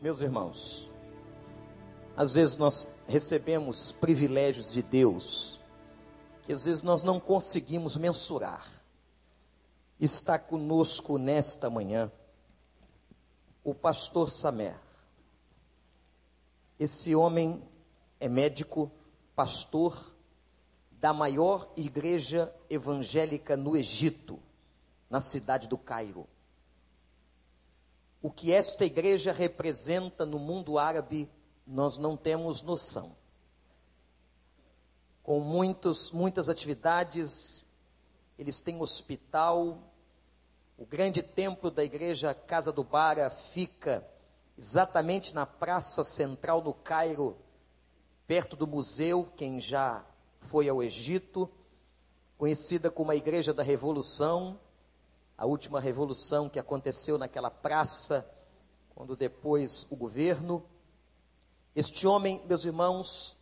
[0.00, 0.88] Meus irmãos,
[2.16, 5.58] às vezes nós recebemos privilégios de Deus
[6.44, 8.64] que às vezes nós não conseguimos mensurar.
[9.98, 12.12] Está conosco nesta manhã
[13.64, 14.76] o pastor Samer.
[16.78, 17.60] Esse homem
[18.20, 18.92] é médico,
[19.34, 20.14] pastor
[20.92, 24.38] da maior igreja evangélica no Egito,
[25.10, 26.24] na cidade do Cairo
[28.20, 31.30] o que esta igreja representa no mundo árabe,
[31.66, 33.16] nós não temos noção.
[35.22, 37.64] Com muitos, muitas atividades,
[38.38, 39.78] eles têm hospital,
[40.76, 44.06] o grande templo da igreja Casa do Bara fica
[44.56, 47.36] exatamente na praça central do Cairo,
[48.26, 50.04] perto do museu, quem já
[50.40, 51.50] foi ao Egito,
[52.36, 54.58] conhecida como a Igreja da Revolução,
[55.38, 58.28] a última revolução que aconteceu naquela praça,
[58.92, 60.64] quando depois o governo.
[61.76, 63.36] Este homem, meus irmãos,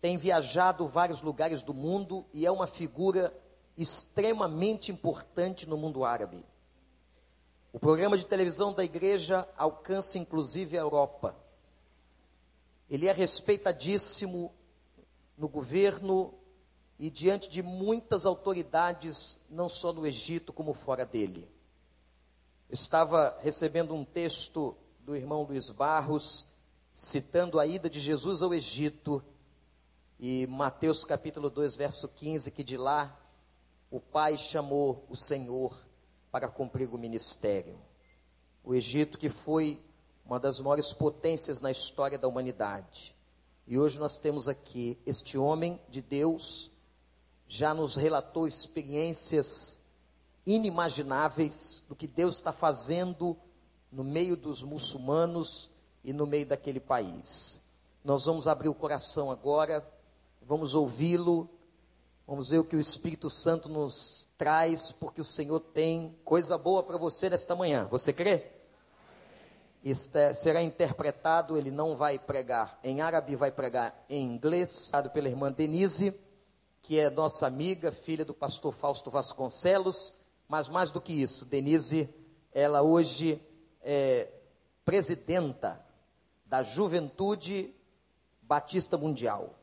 [0.00, 3.32] tem viajado vários lugares do mundo e é uma figura
[3.78, 6.44] extremamente importante no mundo árabe.
[7.72, 11.36] O programa de televisão da igreja alcança inclusive a Europa.
[12.90, 14.52] Ele é respeitadíssimo
[15.38, 16.34] no governo
[16.98, 21.48] e diante de muitas autoridades, não só no Egito, como fora dele.
[22.70, 26.46] estava recebendo um texto do irmão Luiz Barros,
[26.92, 29.22] citando a ida de Jesus ao Egito,
[30.18, 33.18] e Mateus capítulo 2, verso 15, que de lá
[33.90, 35.76] o Pai chamou o Senhor
[36.30, 37.78] para cumprir o ministério.
[38.64, 39.82] O Egito que foi
[40.24, 43.14] uma das maiores potências na história da humanidade.
[43.66, 46.70] E hoje nós temos aqui este homem de Deus,
[47.54, 49.78] já nos relatou experiências
[50.46, 53.36] inimagináveis do que Deus está fazendo
[53.92, 55.70] no meio dos muçulmanos
[56.02, 57.60] e no meio daquele país.
[58.02, 59.86] Nós vamos abrir o coração agora,
[60.40, 61.46] vamos ouvi-lo,
[62.26, 66.82] vamos ver o que o Espírito Santo nos traz, porque o Senhor tem coisa boa
[66.82, 67.86] para você nesta manhã.
[67.90, 68.46] Você crê?
[70.32, 75.52] Será interpretado, ele não vai pregar em árabe, vai pregar em inglês, dado pela irmã
[75.52, 76.18] Denise
[76.82, 80.12] que é nossa amiga, filha do pastor Fausto Vasconcelos,
[80.48, 82.12] mas mais do que isso, Denise,
[82.52, 83.40] ela hoje
[83.80, 84.28] é
[84.84, 85.80] presidenta
[86.44, 87.72] da Juventude
[88.42, 89.54] Batista Mundial.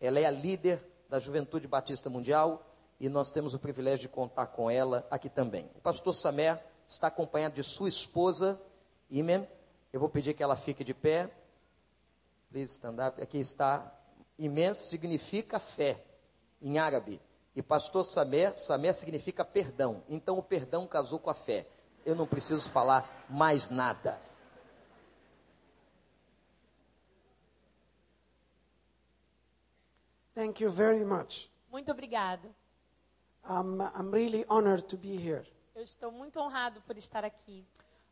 [0.00, 2.66] Ela é a líder da Juventude Batista Mundial
[3.00, 5.70] e nós temos o privilégio de contar com ela aqui também.
[5.76, 8.60] O pastor Samer está acompanhado de sua esposa,
[9.08, 9.48] Imen.
[9.92, 11.30] Eu vou pedir que ela fique de pé.
[12.50, 13.22] Please stand up.
[13.22, 13.94] Aqui está.
[14.38, 16.04] Imenso significa fé
[16.60, 17.20] em árabe.
[17.54, 20.02] E pastor Samer, Samer significa perdão.
[20.08, 21.66] Então o perdão casou com a fé.
[22.04, 24.20] Eu não preciso falar mais nada.
[30.34, 31.50] Thank you very much.
[31.68, 32.54] Muito obrigado.
[33.44, 35.44] I'm, I'm really honored to be here.
[35.74, 37.66] Eu estou muito honrado por estar aqui.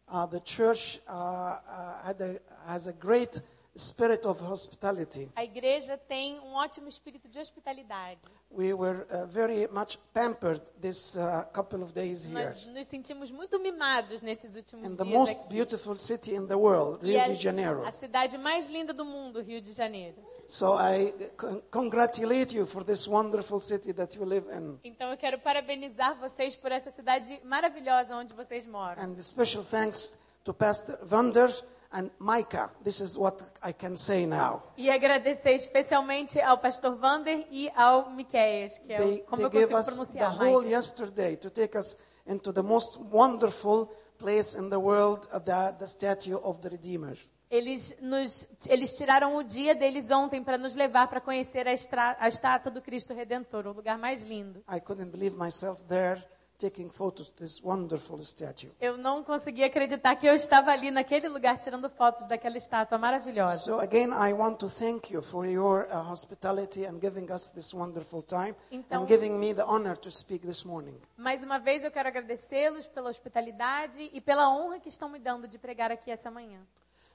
[0.09, 3.41] Uh, the church uh, uh, had a, has a great
[3.76, 5.31] spirit of hospitality.
[5.37, 8.20] A igreja tem um ótimo espírito de hospitalidade.
[8.50, 12.44] We were uh, very much pampered this uh, couple of days here.
[12.44, 15.48] Nós nos sentimos muito mimados nesses últimos the dias most aqui.
[15.54, 17.84] beautiful city in the world, Rio a, de Janeiro.
[17.84, 20.16] a cidade mais linda do mundo, Rio de Janeiro.
[20.48, 24.78] So I con- congratulate you for this wonderful city that you live in.
[24.84, 29.03] Então eu quero parabenizar vocês por essa cidade maravilhosa onde vocês moram.
[29.03, 31.50] And special thanks to Pastor Vander
[31.93, 32.71] and Micah.
[32.83, 34.63] This is what I can say now.
[34.77, 39.51] E agradecer especialmente ao pastor Vander e ao Miqueias, que é They, como they eu
[39.51, 40.41] gave consigo us the pronunciar.
[40.41, 40.73] whole Mike.
[40.73, 43.89] yesterday to take us into the most wonderful
[44.19, 47.17] place in the world, the, the statue of the Redeemer.
[47.49, 52.17] Eles, nos, eles tiraram o dia deles ontem para nos levar para conhecer a, estra,
[52.19, 54.65] a estátua do Cristo Redentor, o lugar mais lindo.
[54.69, 56.21] I couldn't believe myself there
[56.59, 58.71] taking photos of this wonderful statue.
[58.81, 63.56] Eu não conseguia acreditar que eu estava ali naquele lugar tirando fotos daquela estátua maravilhosa.
[63.58, 67.73] So again, I want to thank you for your uh, hospitality and giving us this
[67.75, 71.00] wonderful time Então- and giving me the honor to speak this morning.
[71.17, 75.47] Mais uma vez eu quero agradecê-los pela hospitalidade e pela honra que estão me dando
[75.47, 76.61] de pregar aqui essa manhã.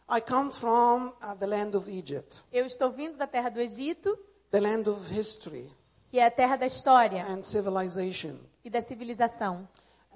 [0.09, 4.17] I come from uh, the land of Egypt, Eu estou vindo da terra do Egito,
[4.51, 5.71] the land of history
[6.09, 8.35] que é a terra da história and civilization.
[8.63, 9.67] E da civilização.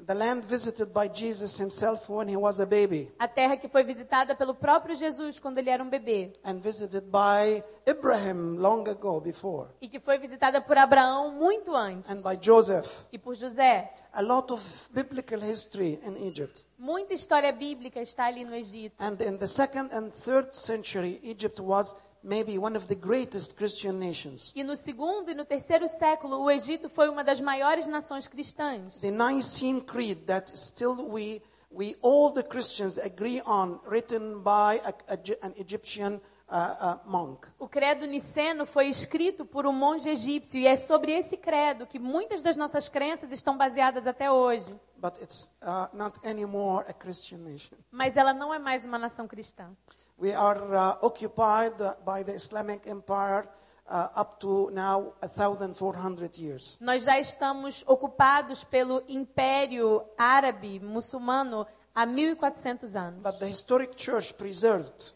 [0.06, 3.82] The land visited by Jesus himself when he was a baby, A terra que foi
[3.82, 6.34] visitada pelo próprio Jesus quando ele era um bebê.
[6.44, 12.10] and visited by Abraham long ago before, E que foi visitada por Abraão muito antes.
[12.10, 13.06] and by Joseph.
[13.10, 13.90] E por José.
[14.12, 16.66] A lot of biblical history in Egypt.
[16.78, 19.02] Muita história bíblica está ali no Egito.
[19.02, 21.96] And in the second and third century, Egypt was
[22.26, 24.52] maybe one of the greatest Christian nations.
[24.56, 29.00] E no segundo e no terceiro século, o Egito foi uma das maiores nações cristãs.
[29.02, 31.42] The Nicene Creed that still we,
[31.72, 36.20] we all the Christians agree on, written by a, a- an Egyptian
[36.50, 37.48] uh, uh, monk.
[37.60, 42.00] O credo niceno foi escrito por um monge egípcio e é sobre esse credo que
[42.00, 44.76] muitas das nossas crenças estão baseadas até hoje.
[44.98, 47.76] But it's uh, not anymore a Christian nation.
[47.92, 49.70] Mas ela não é mais uma nação cristã.
[50.18, 51.74] We are uh, occupied
[52.06, 53.48] by the Islamic Empire
[53.88, 56.78] uh, up to now 1,400 years.
[56.80, 63.22] Nós já estamos ocupados pelo Império Árabe Muçulmano há 1400 anos.
[63.22, 65.12] But the historic church preserved,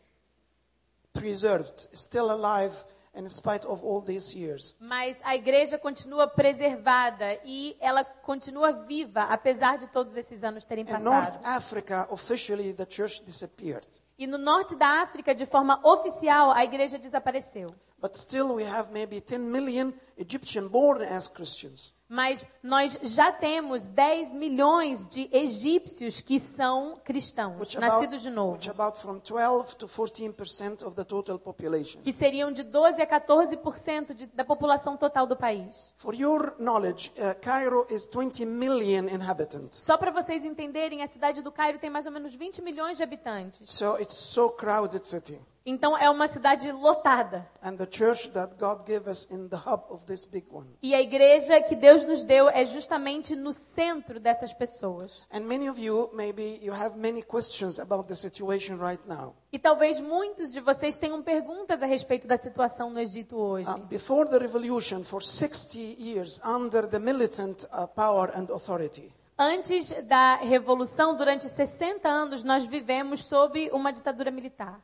[1.14, 2.76] preserved, still alive
[3.20, 4.76] in spite of all these years.
[4.80, 10.86] Mas a igreja continua preservada e ela continua viva, apesar de todos esses anos terem
[10.86, 11.46] In North passado.
[11.46, 13.88] Africa, officially, the church disappeared.
[14.18, 17.68] E no norte da África, de forma oficial, a igreja desapareceu.
[18.02, 21.94] But still, we have maybe 10 million Egyptian born as Christians.
[22.10, 28.36] Mas nós já temos 10 milhões de egípcios que são cristãos, Which nascidos de about,
[28.36, 28.54] novo.
[28.54, 32.02] which about from 12 to 14% of the total population.
[32.02, 35.94] Que seriam de 12 a 14% de, da população total do país.
[35.98, 39.78] For your knowledge, uh, Cairo is 20 million inhabitants.
[39.78, 43.04] Só para vocês entenderem, a cidade do Cairo tem mais ou menos 20 milhões de
[43.04, 43.70] habitantes.
[43.70, 45.40] So it's so crowded city.
[45.70, 47.48] Então é uma cidade lotada.
[47.62, 50.68] And the church that God gave us in the hub of this big one.
[50.82, 55.28] E a igreja que Deus nos deu é justamente no centro dessas pessoas.
[55.32, 59.36] And many of you, maybe you have many questions about the situation right now.
[59.52, 63.70] E talvez muitos de vocês tenham perguntas a respeito da situação no Egito hoje.
[63.70, 69.90] Uh, before the revolution, for 60 years, under the militant uh, power and authority, Antes
[70.04, 74.82] da revolução, durante 60 anos, nós vivemos sob uma ditadura militar.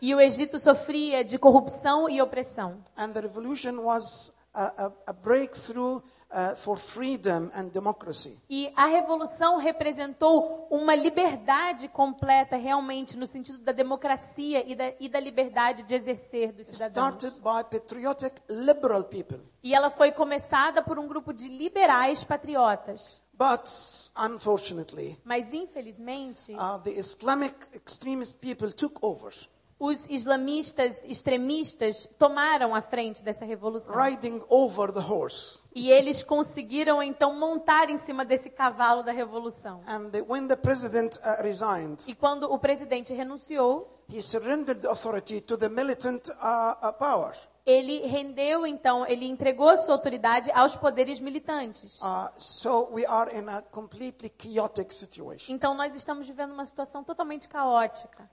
[0.00, 2.82] E o Egito sofria de corrupção e opressão.
[2.96, 6.02] And the revolution was a, a, a breakthrough
[6.34, 8.40] uh, for freedom and democracy.
[8.50, 15.08] E a revolução representou uma liberdade completa, realmente, no sentido da democracia e da, e
[15.08, 17.14] da liberdade de exercer dos cidadãos.
[17.14, 19.40] Started by patriotic liberal people.
[19.62, 23.22] E ela foi começada por um grupo de liberais patriotas.
[23.32, 23.68] But
[24.16, 29.32] unfortunately, Mas, infelizmente, uh, the Islamic extremist people took over,
[29.78, 33.94] os islamistas extremistas tomaram a frente dessa revolução.
[33.96, 35.58] riding over the horse.
[35.74, 39.80] E eles conseguiram, então, montar em cima desse cavalo da revolução.
[39.86, 43.90] And the, when the president uh, resigned, E quando o presidente renunciou,
[45.70, 51.98] militant uh, uh, ele rendeu, então, ele entregou a sua autoridade aos poderes militantes.
[52.00, 55.52] Uh, so we are in a completely chaotic situation.
[55.52, 58.30] Então, nós estamos vivendo uma situação totalmente caótica.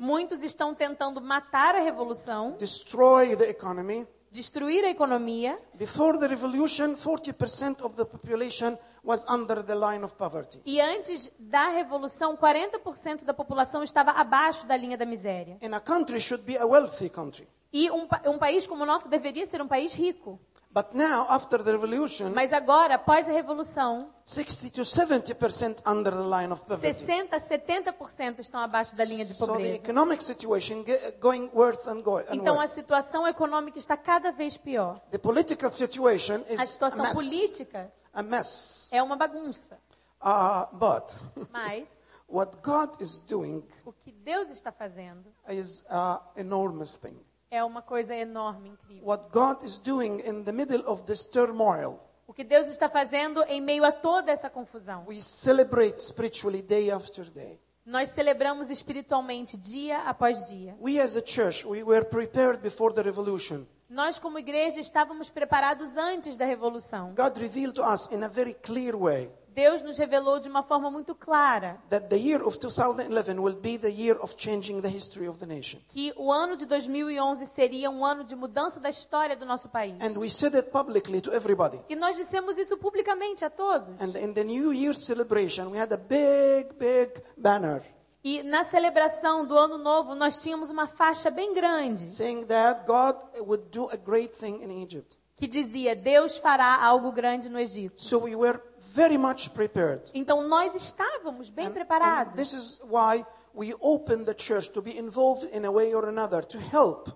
[0.00, 4.08] Muitos estão tentando matar a revolução, destroy the economy.
[4.34, 5.56] Destruir a economia.
[5.74, 10.60] Before the revolution, 40% of the population was under the line of poverty.
[10.66, 15.56] E antes da revolução, 40% da população estava abaixo da linha da miséria.
[15.62, 17.46] In a country should be a wealthy country.
[17.72, 20.40] E um, um país como o nosso deveria ser um país rico.
[20.74, 26.24] But now, after the revolution, Mas agora, após a revolução, 60 to 70% under the
[26.24, 26.92] line of poverty.
[26.92, 29.76] 60 a 70% estão abaixo da linha de So the pobreza.
[29.76, 32.74] economic situation ge- going worse and, go- and Então a worse.
[32.74, 34.98] situação econômica está cada vez pior.
[35.12, 37.14] The political situation A is a situação mess.
[37.14, 38.88] política A mess.
[38.90, 39.78] é uma bagunça.
[40.20, 41.12] Uh, but
[41.52, 41.86] Mas
[42.26, 47.16] what God is doing o que Deus está fazendo is an enormous thing.
[47.54, 49.06] É uma coisa enorme, incrível.
[49.06, 53.42] What God is doing in the middle of this turmoil, O que Deus está fazendo
[53.44, 55.04] em meio a toda essa confusão.
[55.06, 57.60] we celebrate spiritually day after day.
[57.86, 60.74] Nós celebramos espiritualmente dia após dia.
[60.80, 63.66] We as a church, we were prepared before the revolution.
[63.90, 67.14] Nós, como igreja, estávamos preparados antes da revolução.
[67.14, 70.90] God revealed to us in a very clear way Deus nos revelou de uma forma
[70.90, 75.28] muito clara that the year of 2011 will be the year of changing the history
[75.28, 75.80] of the nation.
[75.88, 79.94] que o ano de 2011 seria um ano de mudança da história do nosso país.
[80.02, 81.80] And we said it publicly to everybody.
[81.88, 83.94] E nós dissemos isso publicamente a todos.
[84.00, 87.82] And in the New Year celebration, we had a big, big banner
[88.26, 93.16] E na celebração do ano novo, nós tínhamos uma faixa bem grande, saying that God
[93.40, 95.18] would do a great thing in Egypt.
[95.36, 98.00] que dizia: Deus fará algo grande no Egito.
[98.02, 98.58] So we were
[98.92, 100.10] very much prepared.
[100.14, 102.34] Então nós estávamos bem And- and preparados.
[102.34, 103.24] this is why
[103.54, 107.10] we opened the church to be involved in a way or another to help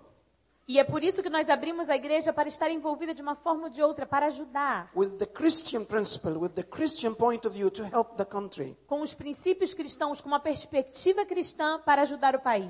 [0.69, 3.63] E é por isso que nós abrimos a igreja para estar envolvida de uma forma
[3.63, 7.71] ou de outra, para ajudar with the Christian principle, with the Christian point of view
[7.71, 12.39] to help the country com os princípios cristãos, com uma perspectiva cristã para ajudar o
[12.39, 12.69] país,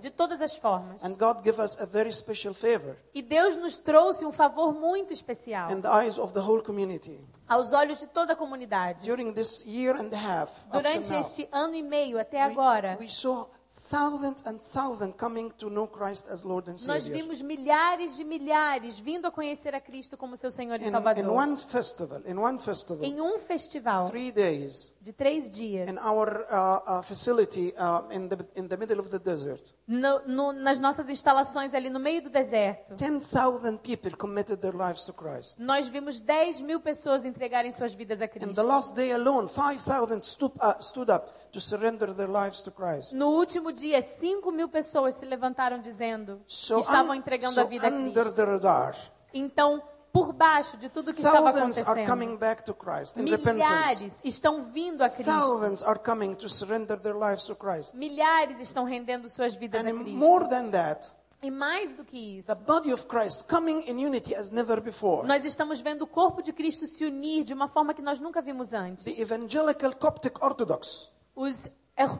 [0.00, 1.04] de todas as formas.
[1.04, 5.12] And God gave us a very special favor E Deus nos trouxe um favor muito
[5.12, 7.22] especial in the eyes of the whole community.
[7.46, 9.04] aos olhos de toda a comunidade.
[9.04, 12.96] During this year and a half, up to Durante este ano e meio até agora,
[12.98, 17.22] we saw thousands and thousands coming to know Christ as Lord and nós Savior.
[17.22, 20.90] vimos milhares de milhares vindo a conhecer a Cristo como seu Senhor e In, in
[20.90, 21.30] Salvador.
[21.30, 26.46] one festival, in one festival, Em um festival three days, de três dias, in our
[26.50, 30.80] uh, uh, facility uh, in, the, in the middle of the desert, no- no- nas
[30.80, 35.58] nossas instalações ali no meio do deserto, 10,000 people committed their lives to Christ.
[35.58, 38.62] nós vimos 10 mil pessoas entregarem suas vidas a In the Cristo.
[38.62, 43.14] last day alone, 5,000 stood, uh, stood up to surrender their lives to Christ.
[43.14, 47.90] No último dia, 5 mil pessoas se levantaram dizendo que estavam entregando a vida a
[47.90, 49.10] Cristo.
[49.32, 49.82] Então,
[50.12, 51.96] por baixo de tudo que estava acontecendo,
[53.22, 55.32] milhares estão vindo a Cristo.
[57.94, 61.16] Milhares estão rendendo suas vidas a Cristo.
[61.42, 65.26] E mais do que isso, the body of Christ coming in unity as never before.
[65.28, 68.40] nós estamos vendo o corpo de Cristo se unir de uma forma que nós nunca
[68.40, 69.04] vimos antes.
[69.04, 71.68] The evangelical Coptic Orthodox, Os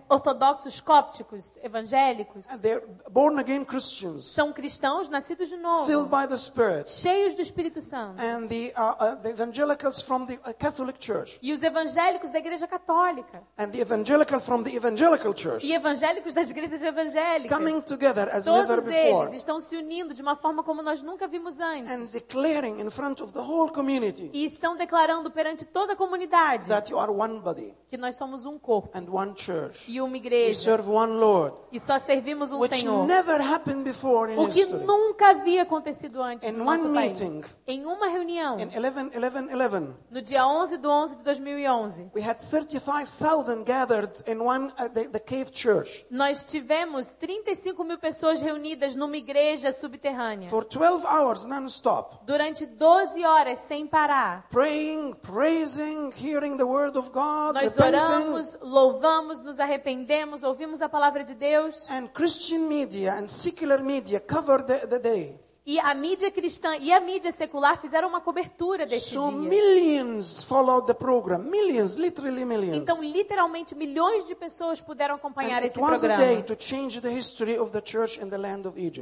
[0.08, 6.26] ortodoxos cópticos evangélicos and they're born again Christians, são cristãos nascidos de novo, filled by
[6.26, 8.20] the Spirit, cheios do Espírito Santo.
[8.20, 12.38] and the, uh, uh, the evangelicals from the uh, Catholic Church, E os evangélicos da
[12.38, 13.42] Igreja Católica.
[13.58, 17.50] and the evangelical from the evangelical church, E evangélicos das igrejas evangélicas.
[17.54, 21.02] coming together as never Todos before, eles estão se unindo de uma forma como nós
[21.02, 22.12] nunca vimos and antes.
[22.12, 26.90] declaring in front of the whole community E estão declarando perante toda a comunidade that
[26.90, 29.65] you are one body que nós somos um corpo and one church.
[29.88, 30.54] E uma We igreja.
[30.60, 33.06] serve one Lord, E só servimos um which Senhor.
[33.06, 34.84] never happened before in O que history.
[34.84, 37.20] nunca havia acontecido antes In no nosso one país.
[37.20, 37.42] meeting.
[37.66, 42.22] Em uma reunião, In 11, 11, 11, no dia 11 de 11 de 2011, we
[42.22, 46.06] had 35,000 gathered in one, uh, the, the cave church.
[46.10, 50.48] nós tivemos 35 mil pessoas reunidas numa igreja subterrânea.
[50.48, 52.24] For 12 hours non-stop.
[52.24, 54.46] Durante 12 horas sem parar.
[54.50, 57.96] Praying, praising, hearing the word of God, Nós repenting.
[57.98, 61.90] oramos, louvamos, nos arrependemos, ouvimos a palavra de Deus.
[61.90, 65.45] And Christian media and secular media covered the, the day.
[65.68, 69.48] E a mídia cristã e a mídia secular fizeram uma cobertura deste So dia.
[69.48, 71.40] millions followed the program.
[71.42, 72.76] Millions, literally millions.
[72.76, 76.22] Então, literalmente, milhões de pessoas puderam acompanhar And esse programa.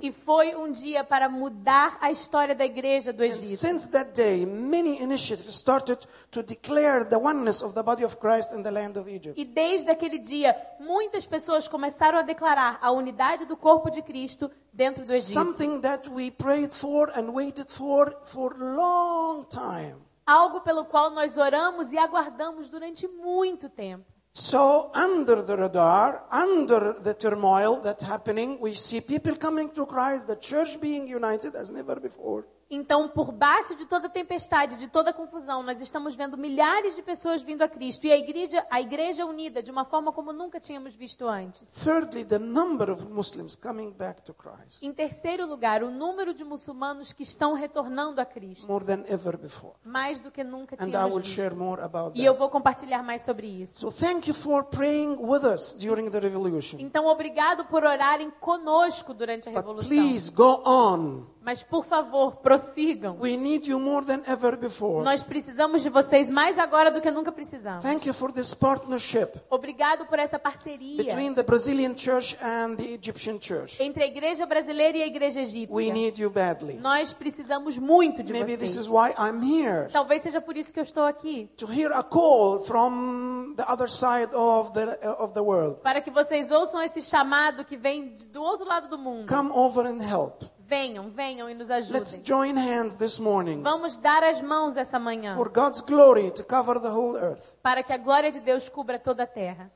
[0.03, 3.59] E foi um dia para mudar a história da igreja do And Egito.
[3.59, 5.99] since that day, many initiatives started
[6.31, 9.39] to declare the oneness of the body of Christ in the land of Egypt.
[9.39, 14.51] E desde aquele dia, muitas pessoas começaram a declarar a unidade do corpo de Cristo
[14.73, 15.33] dentro do Egito.
[15.33, 19.97] Something that we prayed for and waited for for a long time.
[20.27, 24.05] Algo pelo qual nós oramos e aguardamos durante muito tempo.
[24.33, 30.27] So under the radar, under the turmoil that's happening, we see people coming to Christ,
[30.27, 32.45] the church being united as never before.
[32.71, 37.43] Então, por baixo de toda tempestade, de toda confusão, nós estamos vendo milhares de pessoas
[37.43, 40.95] vindo a Cristo e a igreja, a igreja unida de uma forma como nunca tínhamos
[40.95, 41.69] visto antes.
[41.83, 46.43] Thirdly, the number of Muslims coming back to Christ Em terceiro lugar, o número de
[46.45, 49.75] muçulmanos que estão retornando a Cristo, more than ever before.
[49.85, 51.35] mais do que nunca And I tínhamos will visto.
[51.35, 52.39] share more about E eu that.
[52.41, 53.81] vou compartilhar mais sobre isso.
[53.81, 56.79] So thank you for praying with us during the revolution.
[56.81, 59.89] Então, obrigado por orarem conosco durante a But revolução.
[59.89, 61.27] please go on.
[61.45, 63.19] Mas, por favor, prossigam.
[63.21, 65.05] We need you more than ever before.
[65.05, 67.83] Nós precisamos de vocês mais agora do que nunca precisamos.
[67.83, 72.95] Thank you for this partnership Obrigado por essa parceria between the Brazilian church and the
[72.95, 73.83] Egyptian church.
[73.83, 75.93] entre a igreja brasileira e a igreja We egípcia.
[75.93, 76.79] need you badly.
[76.79, 78.87] Nós precisamos muito de Maybe this vocês.
[78.87, 79.91] is why I'm here.
[79.93, 81.51] Talvez seja por isso que eu estou aqui.
[81.59, 85.81] To hear a call from the other side of the, of the world.
[85.83, 89.29] Para que vocês ouçam esse chamado que vem do outro lado do mundo.
[89.29, 90.43] Come over and help.
[90.75, 92.23] Venham, venham e nos Let's ajudem.
[92.25, 95.37] join hands this morning Vamos dar as mãos essa manhã.
[95.37, 97.55] for God's glory to cover the whole earth.
[97.63, 99.71] Para que a glória de Deus cubra toda a terra.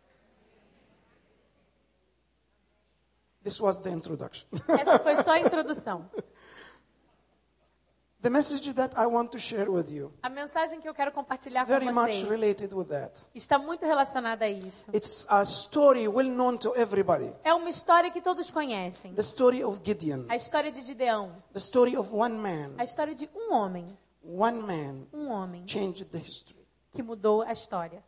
[3.44, 4.48] This was the introduction.
[4.66, 6.10] Essa foi só a introdução.
[8.20, 11.64] The message that I want to share with you, A mensagem que eu quero compartilhar
[11.64, 13.26] com very much vocês related with that.
[13.32, 14.90] está muito relacionada a isso.
[14.92, 17.32] It's a story well known to everybody.
[17.44, 19.14] É uma história que todos conhecem.
[19.14, 20.24] The story of Gideon.
[20.28, 21.32] A história de Gideão.
[21.52, 22.72] The story of one man.
[22.76, 23.86] A história de um homem.
[24.24, 26.66] One man Um homem changed the history.
[26.90, 28.02] que mudou a história.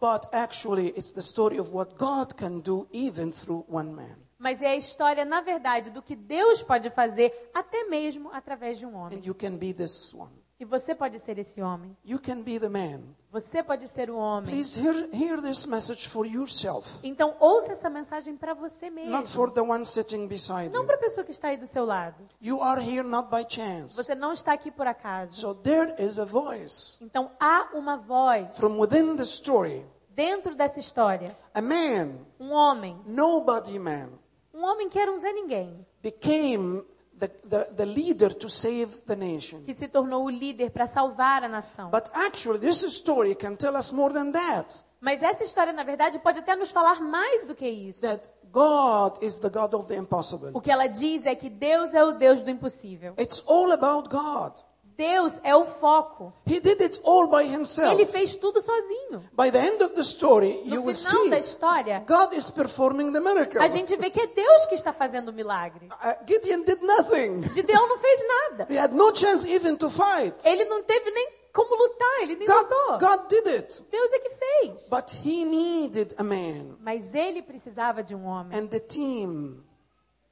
[0.00, 4.16] But actually, it's the story of what God can do even through one man.
[4.40, 8.86] Mas é a história, na verdade, do que Deus pode fazer, até mesmo através de
[8.86, 9.18] um homem.
[9.18, 10.30] And you can be this one.
[10.58, 11.96] E você pode ser esse homem.
[12.04, 13.00] You can be the man.
[13.30, 14.50] Você pode ser o homem.
[14.50, 19.26] Please hear, hear this message for yourself, Então, ouça essa mensagem para você not mesmo.
[19.26, 20.86] for the one sitting beside Não you.
[20.86, 22.26] para a pessoa que está aí do seu lado.
[22.42, 23.94] You are here not by chance.
[23.96, 25.34] Você não está aqui por acaso.
[25.38, 29.86] So there is a voice Então, há uma voz from within the story.
[30.10, 31.34] dentro dessa história.
[31.54, 33.00] A man, Um homem.
[33.06, 34.10] nobody man,
[34.60, 35.86] Um homem que era um Zé Ninguém.
[36.02, 36.84] became
[37.18, 39.62] the, the, the leader to save the nation.
[39.64, 41.90] Que se tornou o líder para salvar a nação.
[41.90, 44.82] But actually, this story can tell us more than that.
[45.00, 48.02] Mas essa história, na verdade, pode até nos falar mais do que isso.
[48.02, 50.50] That God is the God of the impossible.
[50.52, 53.14] O que ela diz é que Deus é o Deus do impossível.
[53.18, 54.58] It's all about God.
[55.00, 56.30] Deus é o foco.
[56.46, 57.90] He did it all by himself.
[57.90, 59.24] Ele fez tudo sozinho.
[59.32, 63.10] By the end of the story, you No will final da história, God is performing
[63.10, 63.62] the miracle.
[63.62, 65.86] a gente vê que é Deus que está fazendo o milagre.
[65.86, 67.48] Uh, Gideon did nothing.
[67.48, 68.66] Gideão não fez nada.
[68.70, 70.46] He had no chance even to fight.
[70.46, 72.98] Ele não teve nem como lutar, ele nem God, lutou.
[72.98, 73.82] God did it.
[73.90, 74.88] Deus é que fez.
[74.90, 79.64] But he needed a man Mas ele precisava de um homem and the team,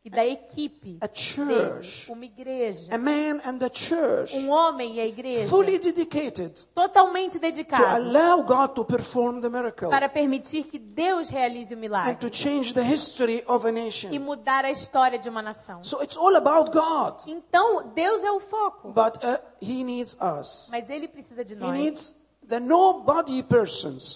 [0.09, 4.97] e da equipe a dele, church, uma igreja, a man and the church, um homem
[4.97, 10.09] e a igreja fully dedicated totalmente to dedicados allow God to perform the miracle para
[10.09, 14.11] permitir que Deus realize o and milagre to change the history of a e nation.
[14.21, 15.83] mudar a história de uma nação.
[15.85, 17.23] So it's all about God.
[17.27, 20.69] Então, Deus é o foco, But uh, he needs us.
[20.71, 21.73] mas ele precisa de He nós.
[21.79, 22.27] needs nobody persons.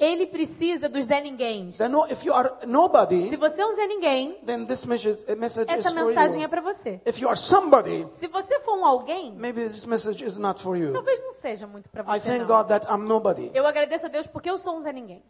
[0.00, 1.76] Ele precisa dos Zé Ninguéms.
[1.76, 5.24] The no, if you are Se nobody, você é um Zé Ninguém, then this message,
[5.28, 6.48] uh, essa for mensagem é you.
[6.48, 7.00] para você.
[7.06, 10.76] If you are somebody, Se você for um alguém, maybe this message is not for
[10.76, 10.92] you.
[10.92, 12.28] talvez não seja muito para I você.
[12.30, 12.46] thank não.
[12.46, 13.50] God that I'm nobody.
[13.52, 15.22] Eu agradeço a Deus porque eu sou um Zé Ninguém.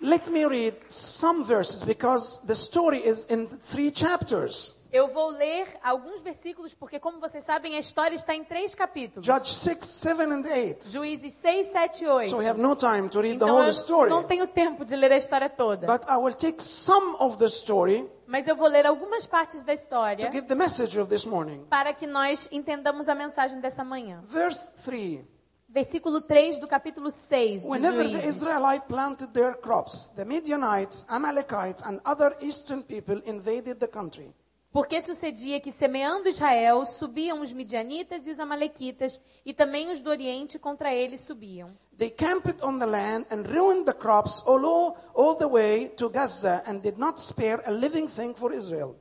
[0.00, 4.79] Let me read some verses because the story is in three chapters.
[4.92, 9.24] Eu vou ler alguns versículos porque, como vocês sabem, a história está em três capítulos.
[9.24, 10.90] Judge 6, 7, and 8.
[10.90, 12.30] Juízes 6, 7 e 8.
[12.30, 14.10] So we have no time to read the Então whole eu story.
[14.10, 15.86] não tenho tempo de ler a história toda.
[15.86, 19.72] But I will take some of the story Mas eu vou ler algumas partes da
[19.72, 21.64] to história get the message of this morning.
[21.70, 24.20] para que nós entendamos a mensagem dessa manhã.
[24.22, 25.20] Verse 3.
[25.68, 28.36] Versículo 3 do capítulo 6 de Whenever the Juízes.
[28.38, 34.34] Israelites planted their crops, the Midianites, Amalekites, and other eastern people invaded the country.
[34.72, 40.10] Porque sucedia que, semeando Israel, subiam os midianitas e os amalequitas, e também os do
[40.10, 41.76] Oriente contra eles subiam.
[41.98, 46.62] They camped on the land and ruined the crops all, all the way to Gaza
[46.66, 48.96] and did not spare a living thing for Israel.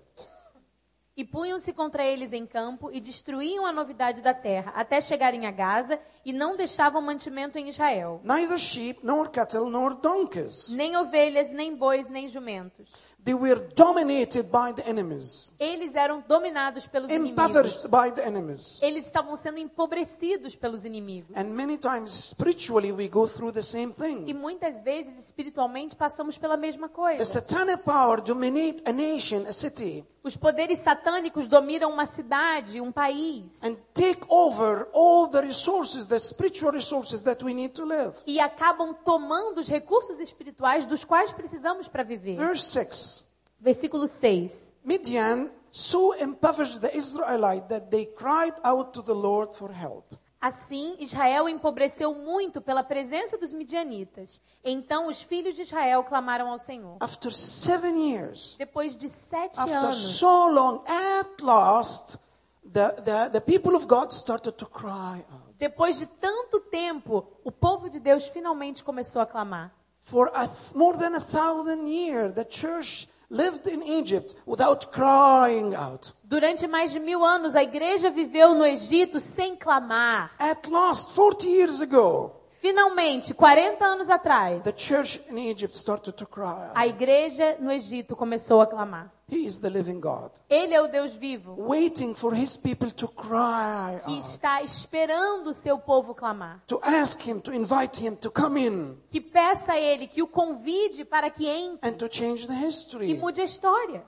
[1.15, 5.51] E punham-se contra eles em campo e destruíam a novidade da terra, até chegarem a
[5.51, 8.21] Gaza, e não deixavam mantimento em Israel.
[8.23, 10.69] Neither sheep, nor cattle, nor donkeys.
[10.69, 12.93] Nem ovelhas, nem bois, nem jumentos.
[13.25, 17.85] They were dominated by the enemies, Eles eram dominados pelos inimigos.
[17.89, 18.79] by the enemies.
[18.81, 21.35] Eles estavam sendo empobrecidos pelos inimigos.
[21.35, 24.33] And many times, spiritually, we go through the same E thing.
[24.35, 27.25] muitas vezes, espiritualmente, passamos pela mesma The coisa.
[27.25, 33.63] satanic power dominate a nation, a city, Os poderes satânicos dominam uma cidade, um país.
[33.63, 38.13] and take over all the resources, the spiritual resources that we need to live.
[38.27, 42.35] E acabam tomando os recursos espirituais dos quais precisamos para viver.
[42.35, 43.25] Verse 6.
[43.59, 44.73] Versículo 6.
[44.83, 50.15] Midian so impoverished the Israelites that they cried out to the Lord for help.
[50.41, 54.39] Assim, Israel empobreceu muito pela presença dos midianitas.
[54.63, 56.95] Então os filhos de Israel clamaram ao Senhor.
[57.01, 62.17] After seven years, Depois de sete after anos, so long, at last,
[62.63, 65.53] the, the, the people of God started to cry out.
[65.57, 69.73] depois de tanto tempo, o povo de Deus finalmente começou a clamar.
[70.01, 76.13] For a, more than a thousand years, the church lived in Egypt without crying out.
[76.23, 80.31] Durante mais de mil anos, a igreja viveu no Egito sem clamar.
[80.39, 86.25] At last, 40 years ago, Finalmente, 40 anos atrás, the church in Egypt started to
[86.25, 86.71] cry.
[86.75, 89.09] a igreja no Egito começou a clamar.
[89.31, 93.07] He is the living God, Ele é o Deus vivo waiting for his people to
[93.07, 96.61] cry que está esperando o seu povo clamar.
[96.67, 100.27] to ask him, to invite him to come in Que peça a ele, que o
[100.27, 104.03] convide para que entre and to change the e mude a história.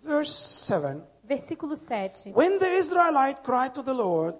[0.00, 1.11] Verse 7.
[1.32, 2.32] Versículo 7.
[2.34, 4.36] When the Israelite cried to the Lord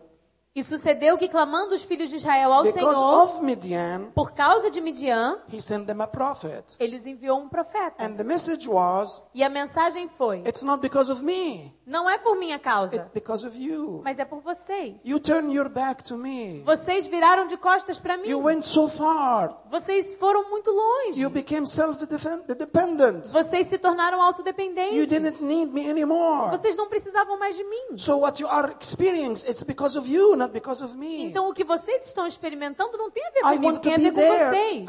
[0.55, 5.41] E sucedeu que, clamando os filhos de Israel ao Senhor, Midian, por causa de Midian,
[5.51, 6.77] he sent them a prophet.
[6.79, 8.05] ele os enviou um profeta.
[8.05, 12.17] And the message was, E a mensagem foi: It's not because of me, Não é
[12.17, 14.01] por minha causa, it's because of you.
[14.05, 15.03] mas é por vocês.
[15.05, 16.63] You turn your back to me.
[16.65, 18.29] Vocês viraram de costas para mim.
[18.29, 19.63] You went so far.
[19.71, 21.21] Vocês foram muito longe.
[21.21, 23.27] You became self-dependent.
[23.33, 25.07] Vocês se tornaram You autodependentes.
[25.09, 26.51] didn't need me anymore.
[26.51, 27.97] Vocês não precisavam mais de mim.
[27.99, 31.25] So what you are experiencing, it's because of you, not because of me.
[31.25, 33.95] Então o que vocês estão experimentando não tem a ver I comigo, want to tem
[33.95, 34.51] a be ver com there.
[34.51, 34.87] vocês.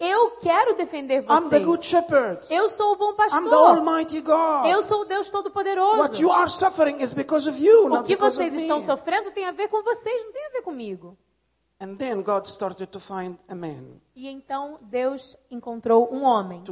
[0.00, 1.86] Eu quero defender I'm the good vocês.
[1.86, 2.46] shepherd.
[2.50, 3.54] Eu sou o bom I'm the pastor.
[3.78, 4.66] almighty God.
[4.66, 6.20] Eu sou o Deus What Todo-Poderoso.
[6.22, 9.30] you are suffering is because of you, O not que because of vocês estão sofrendo
[9.32, 11.18] tem a ver com vocês, não tem a ver comigo.
[11.82, 16.62] And then God started to find a man E então Deus encontrou um homem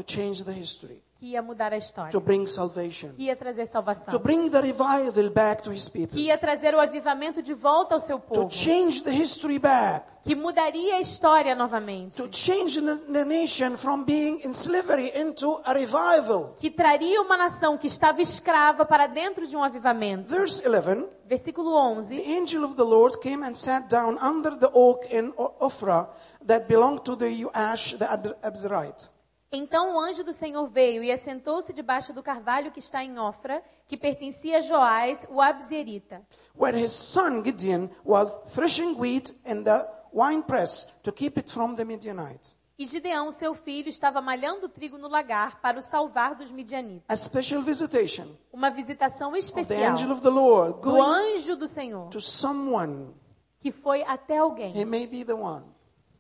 [1.18, 4.48] to que ia mudar a história, to bring salvation, que ia trazer to salvação, bring
[4.48, 8.18] the revival back to his que people, ia trazer o avivamento de volta ao seu
[8.20, 13.76] to povo, change the history back, que mudaria a história novamente, to change the nation
[13.76, 16.54] from being in slavery into a revival.
[16.56, 20.28] que traria uma nação que estava escrava para dentro de um avivamento.
[20.28, 22.16] Verse 11 Versículo 11.
[22.16, 26.08] The angel of the Lord came and sat down under the oak in Ophrah
[26.46, 29.10] that belonged to the Uash the Ab- Abzerite.
[29.50, 33.62] Então o anjo do Senhor veio e assentou-se debaixo do carvalho que está em Ofra,
[33.86, 36.22] que pertencia a Joás, o Abzerita.
[36.54, 41.84] where his son Gideon was threshing wheat in the winepress to keep it from the
[41.84, 42.56] Midianites.
[42.78, 47.04] E Gideão, seu filho, estava malhando trigo no lagar para o salvar dos midianitas.
[47.08, 51.66] A special visitation Uma visitação of the especial angel of the Lord do anjo do
[51.66, 53.14] Senhor, to someone.
[53.58, 54.84] que foi até He alguém.
[54.84, 55.64] may be the one.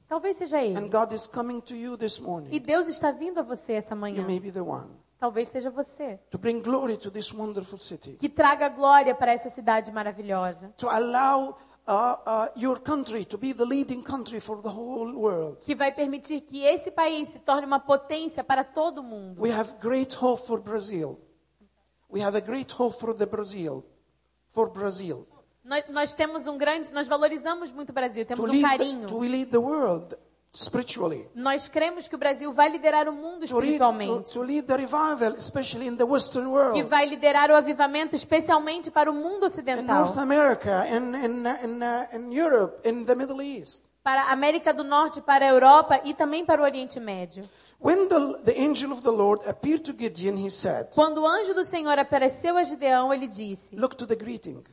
[0.08, 0.88] Talvez seja And ele.
[0.88, 2.58] God is coming to you this E.
[2.58, 4.24] Deus está vindo a você essa You manhã.
[4.24, 4.88] may be the one.
[5.18, 6.18] Talvez seja você.
[6.30, 8.12] To bring glory to this wonderful city.
[8.12, 10.72] Que traga glória para essa cidade maravilhosa.
[10.78, 12.48] To allow uh, uh.
[15.60, 19.42] Que vai permitir que esse país se torne uma potência para todo mundo.
[19.42, 21.20] We have great hope for Brazil.
[22.10, 23.84] We have a great hope for the Brazil.
[24.52, 25.26] For Brazil.
[25.68, 29.06] Nós, nós temos um grande, nós valorizamos muito o Brasil, temos um lead, the, carinho.
[29.06, 30.16] to lead the world
[30.50, 31.28] spiritually.
[31.34, 34.32] Nós cremos que o Brasil vai liderar o mundo To, lead, to, espiritualmente.
[34.32, 36.82] to lead the revival, especially in the Western Que world.
[36.84, 40.06] vai liderar o avivamento especialmente para o mundo In ocidental.
[40.06, 43.84] North America, in, in, in, uh, in Europe, in the Middle East.
[44.02, 47.46] Para a América do Norte, para a Europa e também para o Oriente Médio.
[50.94, 54.64] Quando o anjo do Senhor apareceu a Gideão, ele disse: Look to the greeting.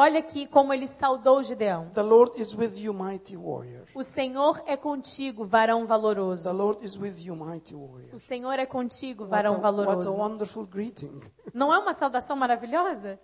[0.00, 1.90] Olha aqui como ele saudou Gideão.
[1.92, 3.86] The Lord is with you, mighty warrior.
[3.94, 6.50] O Senhor é contigo, varão The valoroso.
[6.52, 8.08] Lord is with you, mighty warrior.
[8.14, 10.16] O Senhor é contigo, What a, varão what a valoroso.
[10.16, 11.20] wonderful greeting.
[11.52, 13.20] Não é uma saudação maravilhosa?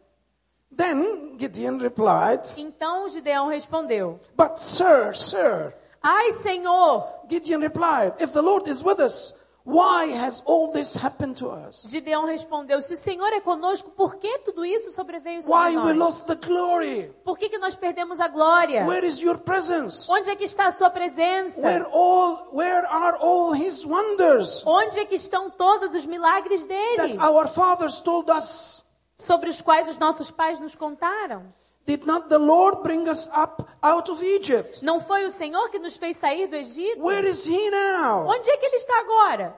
[0.76, 7.06] Then Gideon replied, Então Gideão respondeu: But, sir, sir, Ai, Senhor!
[7.26, 9.34] Gideon replied, If the Lord is with us,
[9.66, 11.82] why has all this happened to us?
[11.90, 15.92] Gideão respondeu: Se o Senhor é conosco, por que tudo isso sobreveio sobre Why we
[15.92, 15.96] nós?
[15.98, 17.12] lost the glory?
[17.24, 18.86] Por que, que nós perdemos a glória?
[18.86, 20.10] Where is your presence?
[20.10, 21.60] Onde é que está a sua presença?
[21.60, 27.16] Where all where are all his wonders Onde é que estão todos os milagres dele?
[27.16, 28.84] that our fathers told us?
[29.18, 31.52] Sobre os quais os nossos pais nos contaram?
[31.86, 34.84] Did not the Lord bring us up out of Egypt?
[34.84, 37.00] Não foi o Senhor que nos fez sair do Egito?
[37.00, 38.26] Where is he now?
[38.26, 39.56] Onde é que ele está agora?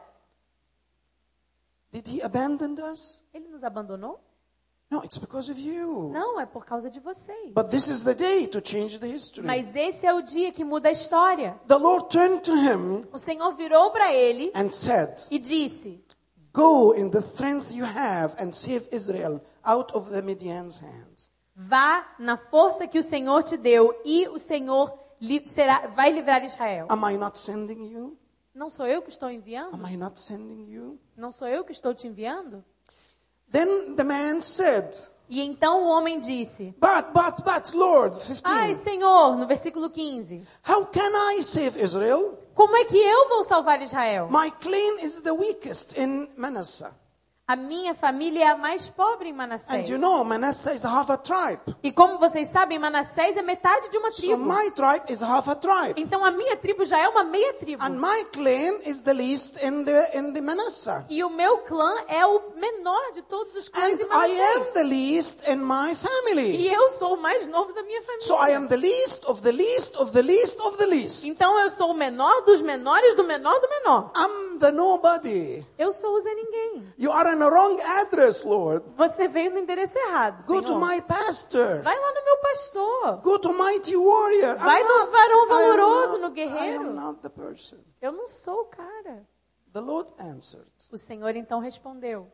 [1.91, 3.23] Did he abandon us?
[3.33, 4.21] Ele nos abandonou?
[4.91, 6.11] No, it's because of you.
[6.13, 7.53] Não, é por causa de vocês.
[7.55, 9.47] But this is the day to change the history.
[9.47, 11.59] Mas esse é o dia que muda a história.
[11.67, 16.03] The Lord turned to him O Senhor virou para ele and said, e disse:
[16.55, 21.08] Go in the strength you have and save Israel out of the Midian's hands.
[21.61, 26.45] Vá na força que o Senhor te deu e o Senhor li- será, vai livrar
[26.45, 26.87] Israel.
[26.89, 28.17] Am I not sending you?
[28.55, 29.75] Não sou eu que estou enviando?
[29.75, 31.01] Am I not sending you?
[31.17, 32.65] Não sou eu que estou te enviando?
[33.51, 34.95] Then the man said,
[35.29, 40.47] E então o homem disse: But, but, but, Lord, Ai, 15, Senhor, no versículo 15:
[40.69, 42.39] how can I save Israel?
[42.55, 44.29] Como é que eu vou salvar Israel?
[44.31, 46.93] My clan is the weakest in Manasseh.
[47.51, 49.89] A minha família é a mais pobre em Manassés.
[49.89, 51.61] And you know, Manasseh is half a tribe.
[51.83, 54.45] E como vocês sabem, Manassés é metade de uma So tribo.
[54.45, 55.95] my tribe is half a tribe.
[55.99, 57.83] Então a minha tribo já é uma meia tribo.
[57.83, 60.43] And my clan is the least in the in the.
[61.09, 64.59] E o meu clã é o menor de todos os clãs And de I am
[64.59, 64.73] Manassés.
[64.75, 66.69] the least in my E family.
[66.69, 68.27] eu sou o mais novo da minha família.
[68.27, 71.27] So I am the least of the least of the least of the least.
[71.27, 74.13] Então eu sou o menor dos menores do menor do menor.
[74.15, 75.65] I'm the nobody.
[75.79, 76.93] Eu sou o Zé Ninguém.
[76.99, 78.85] You are in the wrong address, Lord.
[78.97, 80.81] Você veio no endereço errado, Go to Senhor.
[80.87, 81.83] my pastor.
[81.83, 83.17] Vai lá no meu pastor.
[83.23, 84.57] Go to mighty warrior.
[84.57, 86.81] I'm Vai no not- varão I valoroso, not- no I guerreiro.
[86.89, 87.79] am not the person.
[88.03, 89.27] Eu não sou o cara.
[89.73, 90.69] The Lord answered.
[90.91, 92.31] O Senhor então respondeu.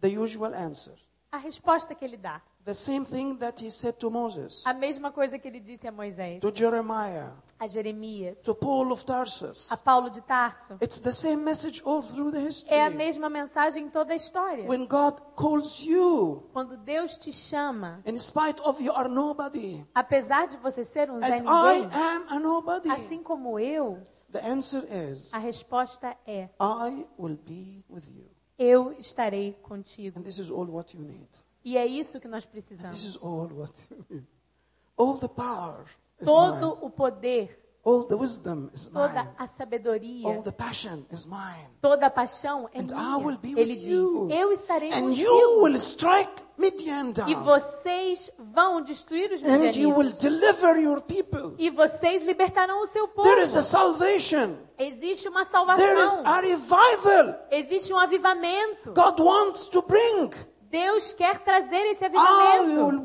[0.00, 0.94] The usual answer.
[1.32, 2.42] A resposta que ele dá.
[2.66, 5.92] The same thing that he said to Moses, A mesma coisa que ele disse a
[5.92, 9.70] Moisés, to Jeremiah, a Jeremias, to Paul of Tarsus.
[9.70, 10.76] a Paulo de Tarso.
[10.82, 12.74] It's the same message all through the history.
[12.74, 14.66] É a mesma mensagem em toda a história.
[14.66, 20.48] When God calls you, Quando Deus te chama, in spite of you are nobody, apesar
[20.48, 24.02] de você ser um Zé as I Ninguém, am a nobody, assim como eu,
[24.32, 28.26] the answer is, a resposta é: I will be with you.
[28.58, 30.18] eu estarei contigo.
[30.18, 31.28] And this is all what you need.
[31.66, 33.04] E é isso que nós This precisamos.
[33.04, 33.50] is all.
[34.96, 35.84] All the power
[36.20, 36.78] is Todo mine.
[36.82, 39.30] o poder, All the wisdom is toda mine.
[39.36, 41.68] a All sabedoria, the passion is mine.
[41.82, 43.54] toda a paixão é And I will minha.
[43.56, 44.30] be Ele with diz: you.
[44.30, 45.62] Eu estarei And you contigo.
[45.64, 47.44] will strike Midian E down.
[47.44, 50.18] vocês vão destruir os And you will midianitas.
[50.20, 51.54] deliver your people.
[51.58, 53.28] E vocês libertarão o seu povo.
[53.28, 54.56] There is a salvation.
[54.78, 56.26] Existe uma There is salvação.
[56.26, 57.46] a revival.
[57.50, 58.92] Existe um avivamento.
[58.94, 60.30] God wants to bring.
[60.76, 63.02] Deus quer trazer esse avivamento.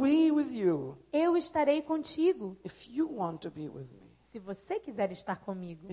[1.13, 2.57] Eu estarei contigo.
[4.19, 5.87] Se você quiser estar comigo.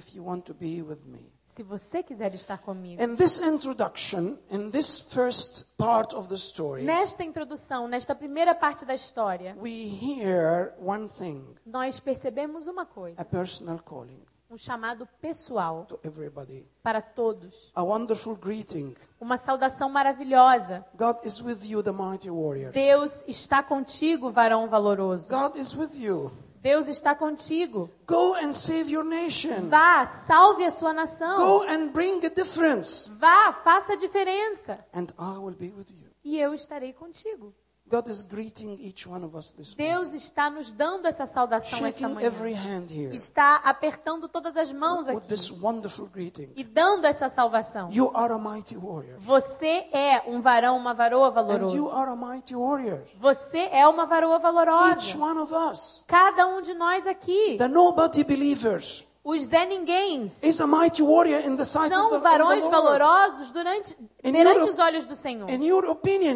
[1.45, 3.03] Se você quiser estar comigo.
[3.03, 8.85] In this introduction, in this first part of the story, Nesta introdução, nesta primeira parte
[8.85, 15.07] da história, we hear one thing nós percebemos uma a coisa: personal calling um chamado
[15.21, 17.71] pessoal to everybody, para todos.
[17.75, 18.97] a wonderful greeting.
[19.21, 20.85] Uma saudação maravilhosa.
[20.97, 22.73] God is with you, the mighty warrior.
[22.73, 25.29] Deus está contigo, varão valoroso.
[25.29, 26.33] God is with you.
[26.61, 27.91] Deus está contigo.
[28.07, 29.69] Go and save your nation.
[29.69, 31.37] Vá, salve a sua nação.
[31.37, 33.09] Go and bring a difference.
[33.11, 34.85] Vá, faça a diferença.
[34.93, 36.09] And I will be with you.
[36.25, 37.55] E eu estarei contigo.
[37.91, 39.95] God is greeting each one of us this morning.
[39.95, 42.31] Deus está nos dando essa saudação essa manhã.
[42.55, 46.53] hand here Está apertando todas as mãos with aqui this wonderful greeting.
[46.55, 47.89] e dando essa salvação.
[47.91, 49.17] You are a mighty warrior.
[49.21, 51.91] Você é um varão, uma varoa And you valoroso.
[51.95, 53.05] are a mighty warrior.
[53.19, 55.19] Você é uma varoa Each valorosa.
[55.19, 56.05] one of us.
[56.07, 61.41] Cada um de nós aqui, The nobody believers os Zé Ninguéms, is a mighty warrior
[61.47, 65.47] in the sight of são varões valorosos durante, perante your- os olhos do Senhor.
[65.91, 66.35] Opinion,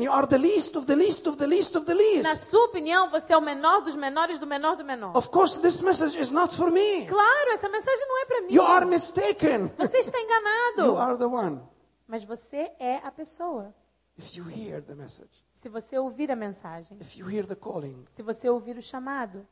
[2.22, 5.16] Na sua opinião, você é o menor dos menores do menor do menor.
[5.16, 7.06] Of course, this message is not for me.
[7.06, 8.54] Claro, essa mensagem não é para mim.
[8.54, 9.72] You are mistaken.
[9.78, 10.96] Você está You enganado.
[10.98, 11.60] are the one.
[12.06, 13.74] Mas você é a pessoa.
[14.18, 18.04] If you hear the message, Se você ouvir a mensagem, if you hear the calling,
[18.14, 19.46] se você ouvir o chamado,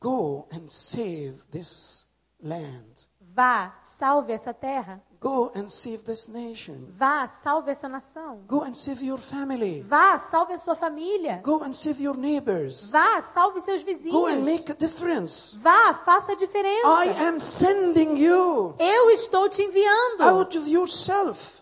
[0.00, 2.05] go and save this
[2.42, 3.06] land.
[3.20, 5.02] vá, salve essa terra.
[5.20, 6.86] Go and save this nation.
[6.96, 8.40] Vá, salve essa nação.
[8.46, 9.82] Go and save your family.
[9.82, 11.40] Vá, salve a sua família.
[11.42, 12.90] Go and save your neighbors.
[12.90, 14.44] Vá, salve seus Go and vizinhos.
[14.44, 15.56] make a difference.
[15.58, 17.28] Vá, faça a I diferença.
[17.28, 20.22] am sending you Eu estou te enviando.
[20.22, 21.55] out of yourself,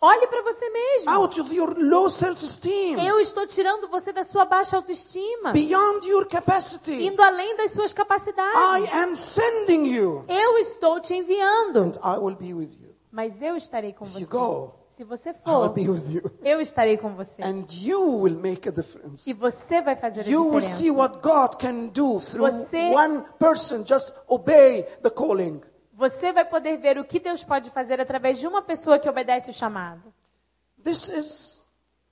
[0.00, 1.10] Olhe para você mesmo.
[1.10, 6.24] out of your low self-esteem, Eu estou tirando você da sua baixa autoestima, beyond your
[6.26, 7.04] capacity.
[7.04, 8.54] indo além das suas capacidades.
[8.80, 12.94] I am sending you, Eu estou te enviando, and I will be with you.
[13.10, 14.20] mas eu estarei com If você.
[14.22, 17.42] you go, Se você I will for, be with you, eu estarei com você.
[17.42, 19.28] and you will make a difference.
[19.28, 20.92] E você vai fazer a You will see diferença.
[20.96, 22.92] what God can do through Você-
[25.98, 29.50] Você vai poder ver o que Deus pode fazer através de uma pessoa que obedece
[29.50, 30.14] o chamado.
[30.80, 31.66] This is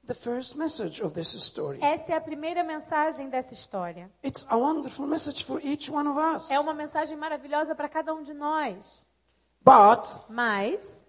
[0.04, 1.78] the first message of this story.
[1.80, 4.10] Essa é a primeira mensagem dessa história.
[4.24, 6.50] It's a wonderful message for each one of us.
[6.50, 9.06] É uma mensagem maravilhosa para cada um de nós.
[9.64, 11.06] But Mas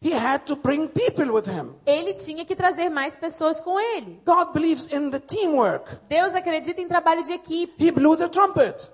[0.00, 1.74] he had to bring people with him.
[1.84, 4.22] ele tinha que trazer mais pessoas com ele.
[4.24, 5.96] God believes in the teamwork.
[6.08, 7.74] Deus acredita em trabalho de equipe.
[7.84, 8.88] He blew the trumpet.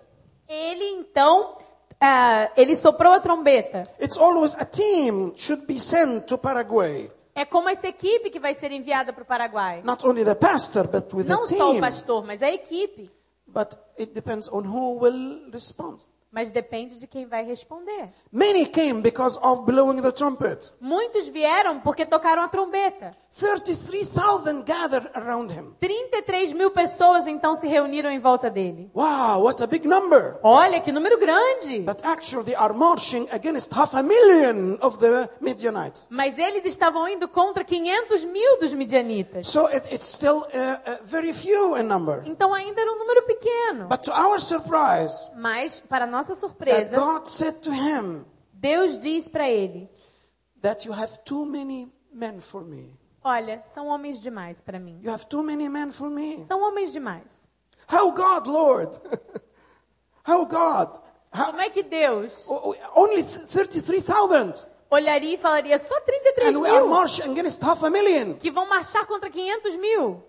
[0.48, 1.58] Ele então,
[2.00, 3.84] ah, ele soprou a trombeta.
[4.00, 7.08] It's always a team should be sent to Paraguay.
[7.34, 9.82] É como essa equipe que vai ser enviada para o Paraguai.
[9.84, 11.80] Not only the pastor, but with Não the só o team.
[11.80, 13.10] pastor, mas a equipe.
[13.46, 15.98] But it depends on who will respond.
[16.30, 18.10] Mas depende de quem vai responder.
[18.30, 20.70] Many came because of blowing the trumpet.
[20.80, 23.16] Muitos vieram porque tocaram a trombeta.
[23.30, 25.74] 33,000 gathered around him.
[25.80, 28.90] 33 mil pessoas então se reuniram em volta dele.
[28.94, 30.38] Wow, what a big number.
[30.42, 31.80] Olha que número grande!
[31.80, 36.06] But actually, they are marching against half a million of the Midianites.
[36.10, 39.48] Mas eles estavam indo contra 500 mil dos midianitas.
[39.48, 42.22] So it, it's still uh, uh, very few in number.
[42.26, 43.88] Então ainda era um número pequeno.
[43.88, 49.28] But to our surprise, Mas, para nossa that surpresa, God said to him Deus diz
[49.28, 49.88] para ele:
[50.62, 52.96] that you have too many men for me.
[53.22, 55.00] Olha, são homens demais para mim.
[55.02, 56.44] You have too many men for me.
[56.48, 57.48] São homens demais.
[57.88, 58.98] How God, Lord?
[60.24, 60.98] How God?
[61.32, 62.46] How, Como é que Deus
[62.94, 64.66] only 33,000.
[64.90, 68.34] olharia e falaria só 33 And we are mil marching against half a million.
[68.34, 70.22] que vão marchar contra 500 mil?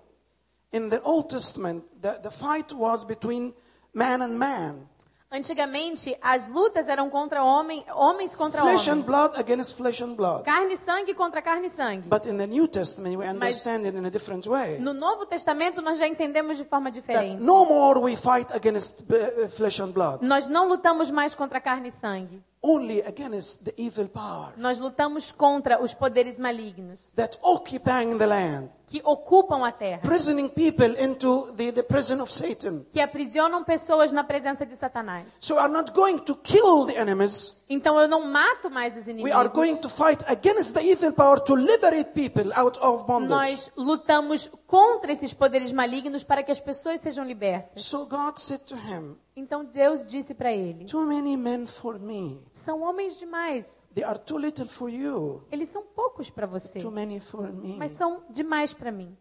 [0.73, 3.53] In the Old Testament, the, the fight was between
[3.93, 4.87] man and man.
[5.29, 9.05] Antigamente, as lutas eram contra homem, homens contra Flesh and homens.
[9.05, 10.43] blood against flesh and blood.
[10.45, 12.07] Carne e sangue contra carne e sangue.
[12.07, 14.79] But in the New Testament, we understand it in a different way.
[14.79, 17.43] No Novo Testamento, nós já entendemos de forma That diferente.
[17.43, 21.89] no more we fight against uh, flesh and blood, Nós não lutamos mais contra carne
[21.89, 22.41] e sangue.
[22.63, 28.69] only against the evil power Nós lutamos contra os poderes malignos that occupying the land,
[28.87, 32.85] que ocupam a terra, prisoning people into the, the prison of Satan.
[32.89, 35.25] que aprisionam pessoas na presença de Satanás.
[35.41, 37.55] So we are not going to kill the enemies.
[37.69, 39.81] Então eu não mato mais os We are going inimigos.
[39.81, 43.29] to fight against the evil power to liberate people out of bondage.
[43.29, 47.83] Nós lutamos contra esses poderes malignos para que as pessoas sejam libertas.
[47.83, 52.41] So God said to him, Então Deus disse para ele: Too many men for me.
[52.53, 53.65] São homens demais.
[53.93, 55.43] They are too little for you.
[55.51, 57.77] Eles são poucos para você, Too many for me.
[57.77, 59.17] mas são demais para mim.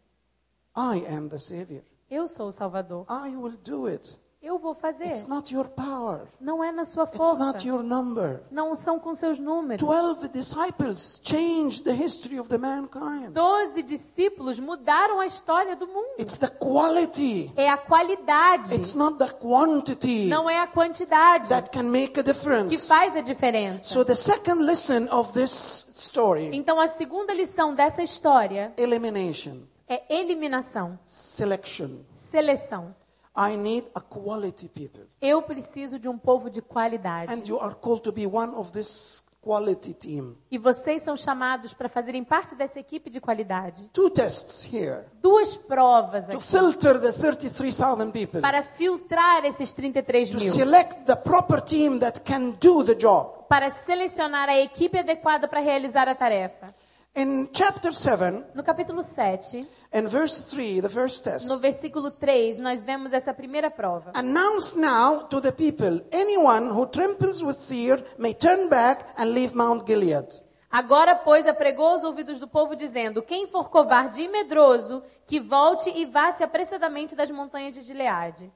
[0.77, 1.83] I am the Savior.
[2.11, 3.07] Eu sou o Salvador.
[3.11, 4.19] I will do it.
[4.47, 5.07] Eu vou fazer.
[5.07, 6.29] It's not your power.
[6.41, 7.35] Não é na sua It's força.
[7.37, 8.43] not your number.
[8.49, 9.83] Não são com seus números.
[9.85, 13.33] Twelve disciples changed the history of the mankind.
[13.33, 16.15] Doze discípulos mudaram a história do mundo.
[16.21, 17.53] It's the quality.
[17.57, 22.23] É a qualidade, It's not the quantity não é a quantidade that can make a
[22.23, 22.87] que difference.
[22.87, 23.83] faz a diferença.
[23.83, 25.51] So the second lesson of this
[25.97, 31.91] story, Então a segunda lição dessa história elimination, é eliminação, selection.
[32.13, 32.95] seleção.
[33.37, 35.03] I need a quality people.
[35.21, 37.33] Eu preciso de um povo de qualidade.
[37.33, 40.37] And you are called to be one of this quality team.
[40.51, 43.89] E vocês são chamados para fazerem parte dessa equipe de qualidade.
[43.93, 50.31] Two tests here Duas provas to aqui filter the 33,000 people, para filtrar esses 33
[50.31, 50.53] to mil.
[50.53, 53.45] select the proper team that can do the job.
[53.49, 56.75] Para selecionar a equipe adequada para realizar a tarefa.
[57.19, 62.59] In chapter 7 No capítulo 7, and verse 3, the first test, no versículo 3,
[62.61, 64.13] nós vemos essa primeira prova.
[64.15, 69.55] announce now to the people anyone who trembles with fear may turn back and leave
[69.55, 70.27] Mount Gilead.
[70.71, 75.89] Agora, pois, apregou aos ouvidos do povo, dizendo: Quem for covarde e medroso, que volte
[75.89, 78.53] e vá-se apressadamente das montanhas de Gileade.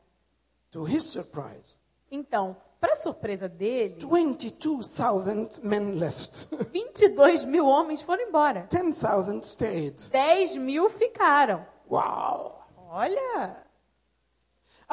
[0.73, 1.79] To his surprise,
[2.11, 6.49] Então, para surpresa dele, 22,000 men left.
[6.73, 8.67] 22 mil homens foram embora.
[8.71, 9.97] 10,000 stayed.
[10.11, 11.65] 10 mil ficaram.
[11.89, 12.65] Wow.
[12.91, 13.57] Olha,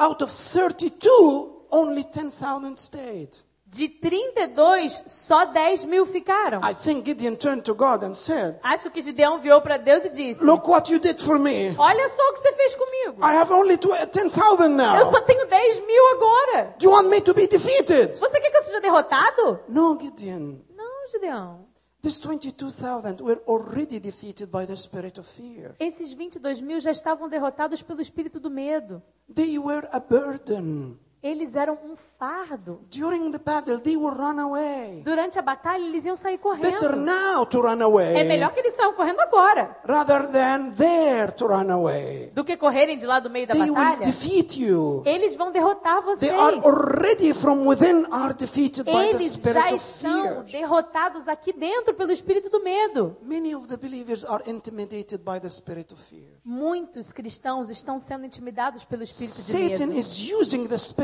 [0.00, 3.30] Out of 32, only 10,000 stayed.
[3.70, 6.60] De 32, só 10 mil ficaram.
[6.68, 10.10] I think Gideon turned to God and said, Acho que Gideão virou para Deus e
[10.10, 11.74] disse: Look what you did for me.
[11.78, 13.20] Olha só o que você fez comigo.
[13.22, 15.04] I have only tw- 10,000 Eu now.
[15.04, 16.74] só tenho 10 mil agora.
[16.78, 18.18] Do you want me to be defeated?
[18.18, 19.60] Você quer que eu seja derrotado?
[19.68, 20.56] No, Gideon.
[20.74, 21.68] Não, Gideão.
[22.00, 25.74] These 22,000 were already defeated by the spirit of fear.
[25.80, 29.02] Esses 22 mil já estavam derrotados pelo espírito do medo.
[29.34, 30.96] They were a burden.
[31.20, 32.80] Eles eram um fardo.
[32.90, 35.02] During the battle, they will run away.
[35.04, 36.96] Durante a batalha, eles iam sair correndo.
[36.96, 41.46] now to run É away melhor que eles saiam correndo agora rather than there to
[41.46, 42.30] run away.
[42.34, 44.06] do que correrem de lá do meio da They batalha.
[44.06, 45.02] defeat you.
[45.04, 46.32] Eles vão derrotar They vocês.
[46.32, 51.94] are already from within are defeated by the Eles spirit já estão derrotados aqui dentro
[51.94, 53.16] pelo espírito do medo.
[53.22, 56.38] Many of the believers are intimidated by the spirit of fear.
[56.44, 59.98] Muitos cristãos estão sendo intimidados pelo espírito de Satan medo.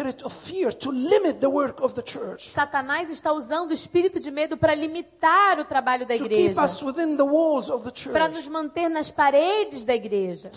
[0.04, 3.32] Is using the spirit of fear to limit the work of the church, Satanás está
[3.32, 7.70] usando o espírito de medo para limitar o trabalho da igreja, us within the walls
[7.70, 10.50] of the para nos manter nas paredes da igreja,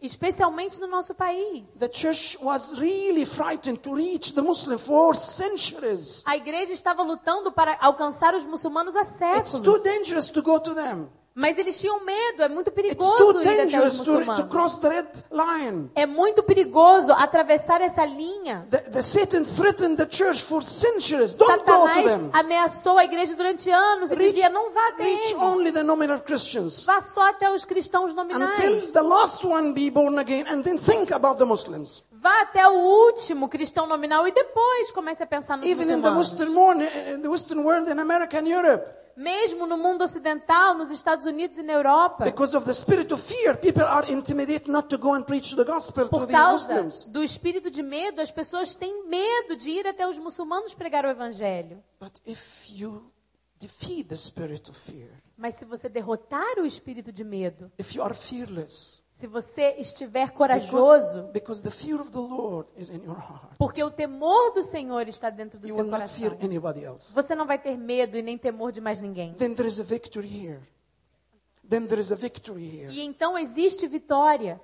[0.00, 1.78] especialmente no nosso país.
[1.78, 6.22] The church was really frightened to reach the Muslim for centuries.
[6.26, 9.50] A igreja estava lutando para alcançar os mussulmanos há séculos.
[11.34, 14.44] Mas eles tinham medo, é muito perigoso ir até os dangerous to, to muçulmanos.
[14.50, 15.90] cross the red line.
[15.94, 18.66] É muito perigoso atravessar essa linha.
[18.68, 21.36] The, the Satan threatened the church for centuries.
[21.36, 22.30] Don't go to Satanás them.
[22.32, 25.42] ameaçou a igreja durante anos e dizia: não vá até reach eles.
[25.42, 26.84] only the nominal Christians.
[26.84, 28.92] Vá só até os cristãos Until nominais.
[28.92, 32.02] the last one be born again and then think about the Muslims.
[32.12, 36.54] Vá até o último cristão nominal e depois comece a pensar nos Even muçulmanos.
[36.54, 36.82] World,
[37.14, 38.84] in the Western world, in America and Europe.
[39.20, 42.24] Mesmo no mundo ocidental, nos Estados Unidos e na Europa.
[42.24, 45.62] Because of the spirit of fear, people are intimidated not to go and preach the
[45.62, 50.08] gospel to Por causa do espírito de medo, as pessoas têm medo de ir até
[50.08, 51.84] os muçulmanos pregar o evangelho.
[52.00, 53.12] But if you
[53.58, 57.70] defeat the spirit of fear, Mas se você derrotar o espírito de medo,
[59.20, 61.62] se você estiver corajoso, because
[63.58, 66.38] porque o temor do Senhor está dentro do you seu coração,
[67.14, 69.36] você não vai ter medo e nem temor de mais ninguém.
[72.90, 74.58] E então existe vitória.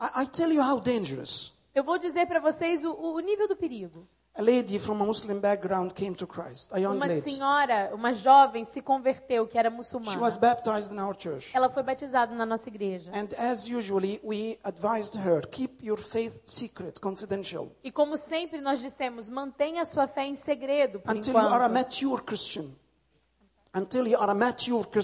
[0.00, 1.52] I, I.
[1.74, 4.08] Eu vou dizer para vocês o, o nível do perigo.
[4.38, 8.64] A lady from a Muslim background came to Christ, a young Uma senhora, uma jovem,
[8.64, 10.38] se converteu que era She was muçulmana.
[10.38, 11.50] baptized in our church.
[11.52, 13.10] Ela foi batizada na nossa igreja.
[13.12, 18.78] And as usually, we advised her keep your faith secret, confidential, E como sempre nós
[18.80, 21.48] dissemos, mantenha a sua fé em segredo por until enquanto.
[21.48, 22.70] you are a mature Christian.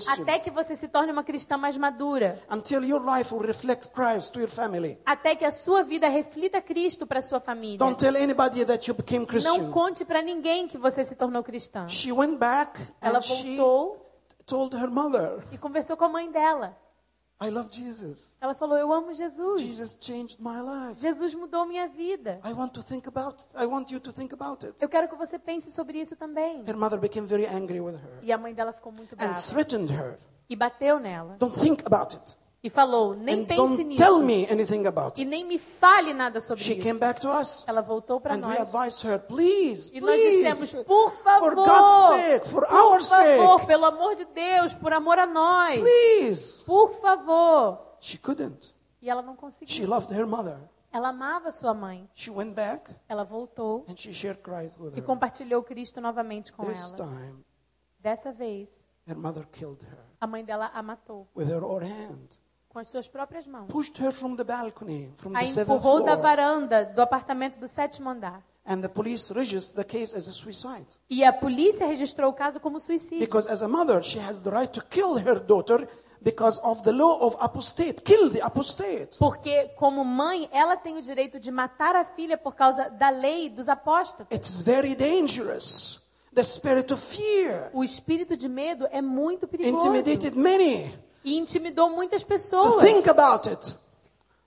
[0.09, 2.41] Até que você se torne uma cristã mais madura.
[2.51, 4.99] Until your life will reflect Christ to your family.
[5.05, 7.79] Até que a sua vida reflita Cristo para sua família.
[7.79, 11.89] Don't tell anybody that you became Não conte para ninguém que você se tornou cristã.
[11.89, 14.05] She went back Ela and she voltou
[14.47, 16.77] told her mother, e conversou com a mãe dela.
[17.45, 18.37] I love Jesus.
[18.41, 19.61] Ela falou: Eu amo Jesus.
[19.61, 21.01] Jesus changed my life.
[21.01, 22.41] Jesus mudou minha vida.
[22.45, 24.75] I want to think about I want you to think about it.
[24.83, 26.63] Eu quero que você pense sobre isso também.
[26.67, 29.35] Her mother became very angry with her E a mãe dela ficou muito and brava
[29.41, 30.19] threatened her.
[30.49, 32.37] e bateu nela Don't think about it.
[32.65, 35.29] E falou: Nem And pense don't nisso tell me anything about e it.
[35.31, 36.99] nem me fale nada sobre She came isso.
[37.01, 40.85] back to us Ela voltou para we nós advised her, please, e nós please, dissemos:
[40.87, 44.93] Por favor, for God's sake, for por our favor, sake, pelo amor de Deus, por
[44.95, 46.65] amor a nós, please.
[46.65, 47.79] por favor.
[48.01, 48.75] She couldn't.
[49.03, 49.87] E ela não She conseguiu.
[49.89, 50.59] loved her mother.
[50.91, 52.09] Ela amava sua mãe.
[52.15, 55.03] She went back Ela voltou and she shared Christ with e her.
[55.05, 57.09] compartilhou Cristo novamente com This ela.
[57.09, 57.45] time,
[57.99, 58.69] Dessa vez,
[59.07, 62.39] her mother killed her a mãe dela a matou with her own hand.
[62.75, 63.69] Com as suas próprias mãos.
[63.69, 68.11] Pushed her from the balcony, from A the empurrou da varanda do apartamento do sétimo
[68.11, 68.43] andar.
[68.67, 70.87] And the police registered the case as a suicide.
[71.09, 73.21] E a polícia registrou o caso como suicídio.
[73.21, 75.87] Because as a mother, she has the right to kill her daughter
[76.21, 78.03] because of the law of apostate.
[78.03, 79.19] Kill the apostate.
[79.19, 83.49] Porque, como mãe, ela tem o direito de matar a filha por causa da lei
[83.51, 84.27] dos apóstolos.
[84.33, 86.03] It's very dangerous.
[86.35, 89.77] The spirit of fear O espírito de medo é muito perigoso.
[89.87, 90.93] intimidated many
[91.25, 93.79] E intimidou muitas to pessoas think about it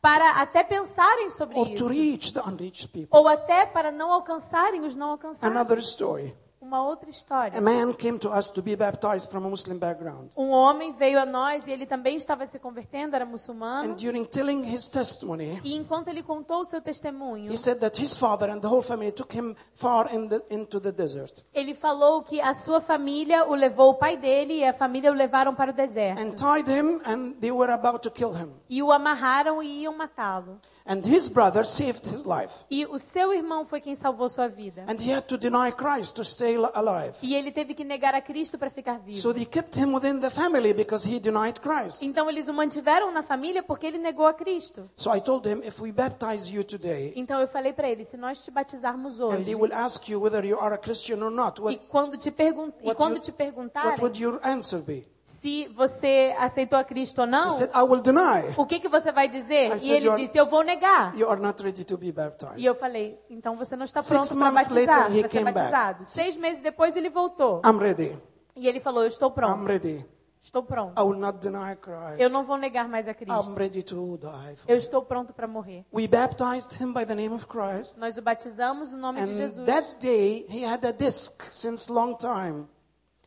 [0.02, 1.88] para até pensarem sobre or to isso.
[1.88, 3.10] reach the unreached people.
[3.12, 5.56] Ou até para não alcançarem os não alcançados.
[5.56, 6.36] Another story.
[6.60, 7.58] Uma outra história.
[7.58, 10.32] A man came to us to be baptized from a Muslim background.
[10.36, 13.92] Um homem veio a nós e ele também estava se convertendo, era muçulmano.
[13.92, 18.02] And during telling his testimony, E enquanto ele contou o seu testemunho, he said that
[18.02, 21.76] his father and the whole family took him far in the, into the desert ele
[21.76, 25.54] falou que a sua família o levou, o pai dele e a família o levaram
[25.54, 26.20] para o deserto.
[26.20, 28.52] and tied him, and they were about to kill him.
[28.68, 30.60] E o amarraram e iam matá-lo.
[30.88, 32.54] And his brother saved his life.
[32.72, 34.84] E o seu irmão foi quem salvou sua vida.
[34.88, 37.18] And he had to deny Christ to stay li- alive.
[37.22, 39.18] E ele teve que negar a Cristo para ficar vivo.
[39.20, 42.02] So they kept him within the family because he denied Christ.
[42.02, 44.90] Então eles o mantiveram na família porque ele negou a Cristo.
[44.96, 48.16] So I told him, if we baptize you today, Então eu falei para ele, se
[48.16, 51.32] nós te batizarmos and they hoje, will ask you whether you are a Christian or
[51.32, 54.40] not, e what, quando te, pergun e what, quando you- te what perguntarem would your
[54.42, 55.06] answer be?
[55.30, 58.54] Se você aceitou a Cristo ou não, said, I will deny.
[58.56, 59.72] o que, que você vai dizer?
[59.72, 61.14] I E said, ele "You are- disse, eu vou negar.
[61.18, 62.80] You are not ready to be E eu baptized.
[62.80, 65.70] falei, então você não está pronto para batizar, later, he para ser came back.
[65.72, 66.06] batizado.
[66.06, 67.62] Seis meses depois ele voltou.
[67.66, 68.18] I'm ready.
[68.56, 70.06] E ele falou, eu estou I'm pronto, ready.
[70.42, 70.98] estou pronto.
[70.98, 72.32] I will not deny Eu Christ.
[72.32, 73.34] não vou negar mais a Cristo.
[73.52, 74.56] I'm ready to die.
[74.56, 75.86] for Eu him." estou pronto para morrer.
[75.94, 77.98] We baptized him by the name of Christ.
[77.98, 79.66] Nós o batizamos no nome de And Jesus.
[79.66, 82.66] that day, he had a disc since long time.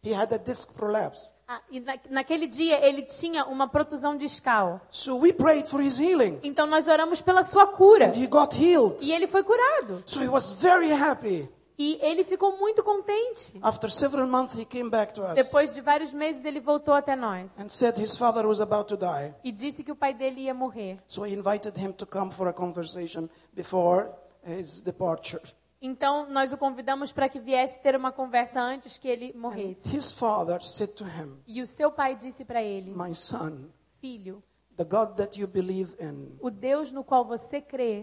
[0.03, 1.31] He had a disc prolapse.
[1.53, 4.81] Ah, e na, naquele dia ele tinha uma protusão discal.
[4.89, 6.39] So we prayed for his healing.
[6.45, 8.07] Então nós oramos pela sua cura.
[8.07, 9.05] And he got healed.
[9.05, 10.01] E ele foi curado.
[10.07, 11.49] So he was very happy.
[11.77, 13.53] E ele ficou muito contente.
[13.63, 17.17] After several months, he came back to us Depois de vários meses ele voltou até
[17.17, 17.59] nós.
[17.59, 19.35] and said his father was about to die.
[19.43, 21.01] E disse que o pai dele ia morrer.
[21.09, 24.13] So he invited him to come for a conversation before
[24.47, 25.43] his departure.
[25.83, 29.95] Então nós o convidamos para que viesse ter uma conversa antes que ele morresse.
[29.97, 33.71] his father said to him, E o seu pai disse para ele: My son,
[34.01, 34.43] Filho,
[34.77, 38.03] the God that you believe in o Deus no qual você crê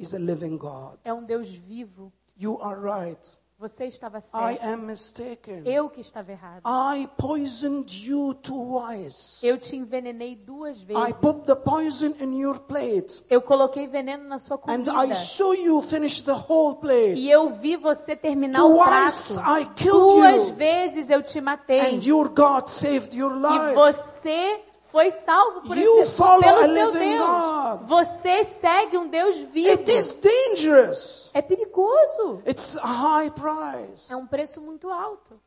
[1.04, 2.12] é um Deus vivo.
[2.36, 3.38] You are right.
[3.60, 4.64] Você estava I certo.
[4.68, 5.64] am mistaken.
[5.66, 6.62] Eu que estava errado.
[6.64, 9.44] I poisoned you twice.
[9.44, 11.14] Eu te envenenei duas I vezes.
[11.20, 13.24] put the poison in your plate.
[13.28, 14.92] Eu coloquei veneno na sua And comida.
[15.08, 16.78] I saw you finish the whole
[17.18, 19.40] E eu vi você terminar o prato.
[19.60, 20.54] I killed Duas you.
[20.54, 21.80] vezes eu te matei.
[21.80, 23.74] And your God saved your E life.
[23.74, 27.28] você foi salvo por You esse, follow pelo a seu living Deus.
[27.28, 27.88] God.
[27.88, 29.70] Você segue um Deus vivo.
[29.70, 31.30] It is dangerous.
[31.34, 32.42] É perigoso.
[32.48, 34.12] It's a high price.
[34.12, 35.40] É um preço muito alto.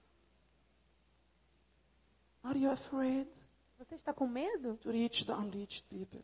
[2.42, 3.28] Are you afraid
[3.78, 6.22] Você está com medo to reach the unreached people?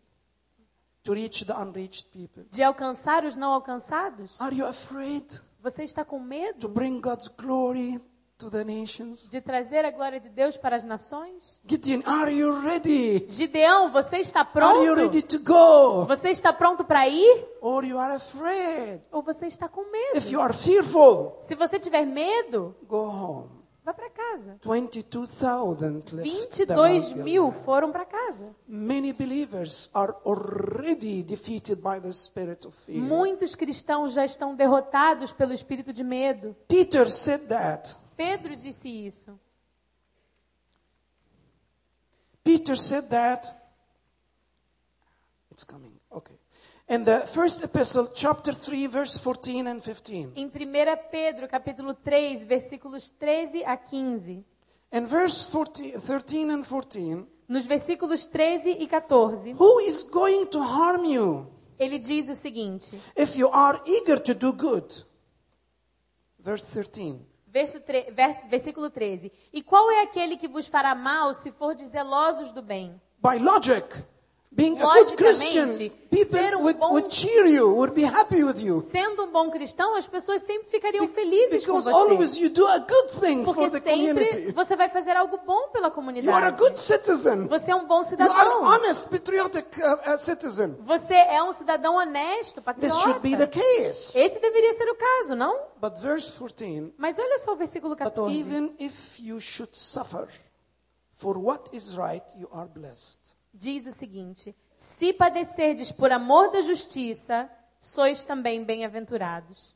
[1.05, 2.45] To reach the unreached people.
[2.51, 4.41] de alcançar os não alcançados?
[4.41, 8.01] Are you afraid Você está com to medo bring God's glory
[8.39, 9.30] to the nations?
[9.30, 11.59] de trazer a glória de Deus para as nações?
[11.66, 13.26] Gideon, are you ready?
[13.30, 15.39] Gideão, você está Are you ready pronto?
[15.39, 16.05] to go?
[16.07, 17.47] Você está pronto para ir?
[17.61, 19.03] Or you are afraid?
[19.11, 19.82] Ou você está com
[20.14, 20.41] If you medo?
[20.43, 23.49] are fearful, Se você tiver medo, go home.
[23.82, 24.59] vá para casa.
[24.62, 28.55] 22,000 left the 22 Mount mil foram para casa.
[28.68, 33.01] Many believers are already defeated by the spirit of fear.
[33.01, 36.55] Muitos cristãos já estão derrotados pelo espírito de medo.
[36.68, 37.97] Peter said that.
[38.17, 39.39] Pedro disse isso.
[42.43, 43.53] Peter said that.
[45.51, 45.93] It's coming.
[46.11, 46.39] Okay.
[46.89, 50.33] In the first epistle, chapter 3, verse 14 and 15.
[50.37, 50.53] Em 1
[51.11, 54.45] Pedro, capítulo 3, versículos 13 a 15.
[54.93, 60.61] In verse 14, 13 and 14, Nos versículos 13 e 14, who is going to
[60.61, 65.05] harm you ele diz o seguinte: if you are eager to do good?
[66.39, 67.21] Verse 13.
[67.57, 69.32] Verso tre- vers- versículo 13.
[69.50, 73.00] E qual é aquele que vos fará mal se for zelosos do bem?
[73.18, 74.04] By logic,
[74.53, 75.68] being a good Christian,
[76.11, 78.80] people ser um would, bom- would cheer you, would be happy with you.
[78.80, 81.90] Sendo um bom cristão, as pessoas sempre ficariam felizes com Because você.
[81.90, 84.53] always you do a good thing for Porque the sempre community.
[84.53, 86.57] você vai fazer algo bom pela You are a comunidade.
[86.59, 87.47] good citizen.
[87.49, 88.62] Você é um bom You are cidadão.
[88.64, 90.74] honest, patriotic uh, uh, citizen.
[90.80, 93.61] Você é um cidadão honesto, This should be the patriota.
[93.82, 94.18] case.
[94.18, 95.59] Esse deveria ser o caso, não?
[95.80, 98.32] But verse 14, Mas olha só o versículo but 14.
[98.38, 100.28] even if you should suffer
[101.14, 103.36] for what is right, you are blessed.
[103.59, 109.74] Diz o seguinte: Se padecerdes por amor da justiça, sois também bem-aventurados.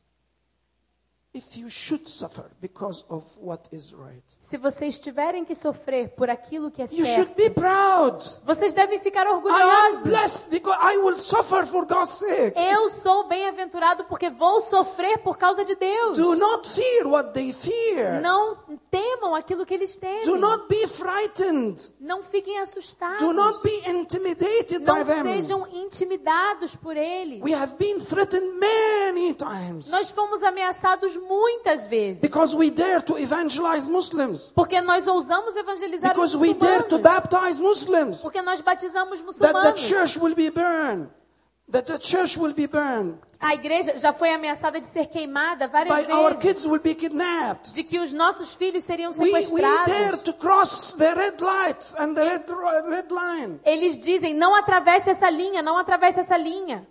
[4.39, 8.37] Se vocês tiverem que sofrer por aquilo que é you certo, be proud.
[8.45, 10.05] vocês devem ficar orgulhosos.
[12.57, 16.19] Eu sou bem-aventurado porque vou sofrer por causa de Deus.
[16.19, 18.21] Do not fear what they fear.
[18.21, 20.25] Não temam aquilo que eles temem.
[20.25, 21.91] Do not be frightened.
[22.01, 23.19] Não fiquem assustados.
[23.19, 25.23] Do not be intimidated Não by them.
[25.25, 27.41] sejam intimidados por eles.
[27.43, 32.21] We have been threatened many times Nós fomos ameaçados muitas vezes.
[32.21, 36.97] because we dare to evangelize Muslims, Porque nós ousamos evangelizar because os we dare to
[36.99, 37.03] muçulmanos.
[37.29, 39.81] baptize Muslims, Porque nós batizamos that the muçulmanos.
[39.81, 41.09] church will be burned,
[41.71, 46.07] that the church will be burned, A igreja já foi ameaçada de ser queimada várias
[46.07, 46.43] by our vezes.
[46.43, 47.73] kids will be kidnapped.
[47.73, 50.23] De que os nossos filhos seriam sequestrados.
[50.25, 52.45] to cross the red lights and the red,
[52.89, 53.59] red line.
[53.65, 56.87] Eles dizem, não atravesse essa linha, não atravesse essa linha.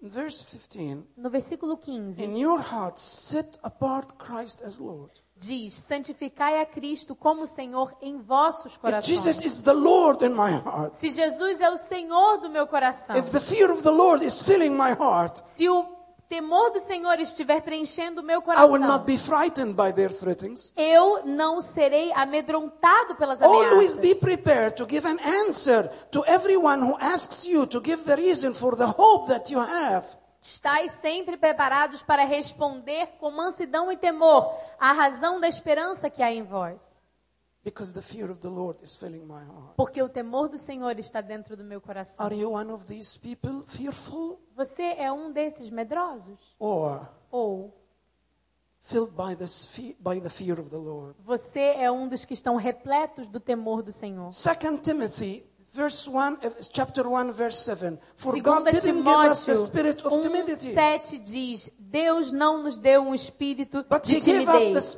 [0.00, 5.12] In verse 15, No versículo 15, in your hearts set apart Christ as Lord.
[5.38, 9.06] Diz, santificai a Cristo como Senhor em vossos corações.
[9.06, 13.14] Jesus is the Lord in my heart, Se Jesus é o Senhor do meu coração,
[13.16, 15.96] if the fear of the Lord is filling my heart, se o
[16.28, 20.12] temor do Senhor estiver preenchendo o meu I will coração, not be frightened by their
[20.12, 20.70] threatenings.
[20.76, 24.20] eu não serei amedrontado pelas Always be ameaças.
[24.20, 28.76] prepared to give an answer to everyone who asks you to give the reason for
[28.76, 30.04] the hope that you have.
[30.40, 36.32] Estais sempre preparados para responder com mansidão e temor à razão da esperança que há
[36.32, 37.02] em vós.
[37.64, 39.74] Because the fear of the Lord is filling my heart.
[39.76, 42.24] Porque o temor do Senhor está dentro do meu coração.
[42.24, 46.56] Are you one of these people fearful Você é um desses medrosos?
[46.58, 47.74] Ou
[48.80, 51.14] filled by, this fe- by the fear of the Lord?
[51.20, 54.30] você é um dos que estão repletos do temor do Senhor?
[54.30, 55.44] 2 Timothy
[55.78, 59.66] verse 1 uh, chapter 1 verse 7 For God Segunda didn't give us the Timóteo
[59.66, 64.96] spirit of timidity 1:7 diz: Deus não nos deu um espírito but de timidez,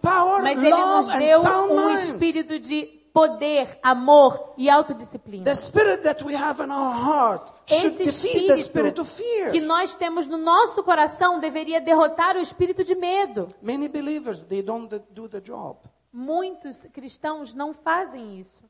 [0.00, 5.44] power mas ele nos deu um mind espírito de poder, amor e autodisciplina.
[5.44, 9.04] The spirit that we have in our heart should Esse espírito
[9.50, 13.48] que nós temos no nosso coração deveria derrotar o espírito de medo.
[13.60, 15.78] Many believers, they don't do the job
[16.12, 18.64] Muitos cristãos não fazem isso.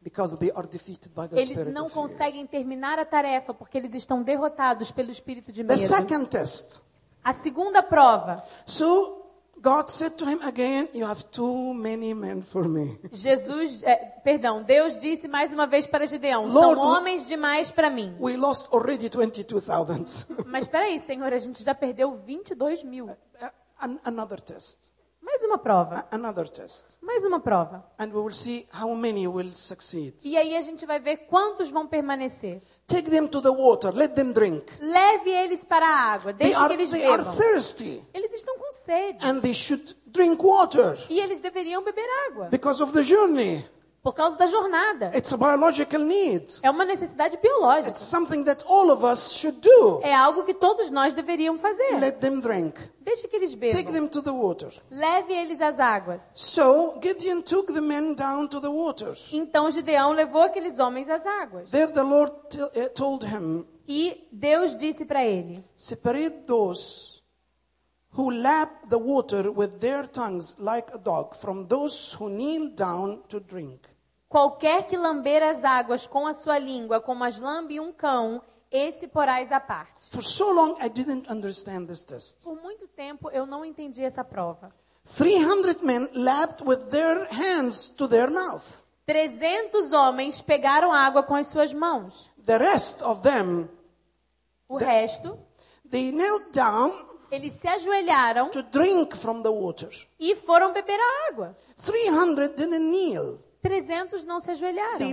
[1.32, 5.72] Eles não conseguem terminar a tarefa porque eles estão derrotados pelo espírito de medo.
[7.24, 8.42] A segunda prova.
[8.64, 9.22] So
[9.60, 12.98] God said to him again, You have too many men for me.
[13.12, 17.88] Jesus, é, perdão, Deus disse mais uma vez para Gideão: Lord, são homens demais para
[17.88, 18.16] mim.
[18.20, 20.26] We lost already 22,000.
[20.46, 23.08] Mas espera aí, Senhor, a gente já perdeu 22 mil.
[23.80, 24.90] An- Another test.
[25.32, 26.06] Mais uma prova.
[26.10, 26.98] Another test.
[27.00, 27.82] Mais uma prova.
[27.98, 30.14] And we will see how many will succeed.
[30.22, 32.60] E aí a gente vai ver quantos vão permanecer.
[32.86, 34.66] Take them to the water, let them drink.
[34.78, 38.58] Leve eles para a água, They deixe are, que eles they are thirsty Eles estão
[38.58, 39.24] com sede.
[39.24, 42.48] and they should drink water E eles deveriam beber água.
[42.50, 43.64] because of the journey.
[44.02, 45.12] Por causa da jornada.
[45.16, 46.58] It's a biological need.
[46.60, 47.90] É uma necessidade biológica.
[47.90, 50.00] It's something that all of us should do.
[50.02, 52.00] É algo que todos nós deveríamos fazer.
[52.00, 52.80] Let them drink.
[53.00, 53.92] Deixe que eles Take bebam.
[53.92, 54.72] them to the water.
[54.90, 56.32] Leve eles às águas.
[56.34, 59.28] So Gideon took the men down to the waters.
[59.32, 61.70] Então Gideão levou aqueles homens às águas.
[61.70, 67.22] There the Lord uh, told him, E Deus disse para ele: Separate those
[68.18, 73.22] who lap the water with their tongues like a dog from those who kneel down
[73.28, 73.91] to drink.
[74.32, 79.06] Qualquer que lamber as águas com a sua língua, como as lambe um cão, esse
[79.06, 80.08] porás à parte.
[80.10, 82.42] For so long, I didn't understand this test.
[82.42, 84.74] Por muito tempo eu não entendi essa prova.
[85.04, 88.82] 300 men lapped with their hands to their mouth.
[89.04, 92.30] 300 homens pegaram água com as suas mãos.
[92.46, 93.68] The rest of them,
[94.66, 95.38] O resto,
[95.90, 99.90] they knelt down eles se ajoelharam to drink from the water.
[100.18, 101.54] e foram beber a água.
[101.76, 103.38] 300 didn't kneel.
[103.62, 105.06] 300 não se ajoelharam.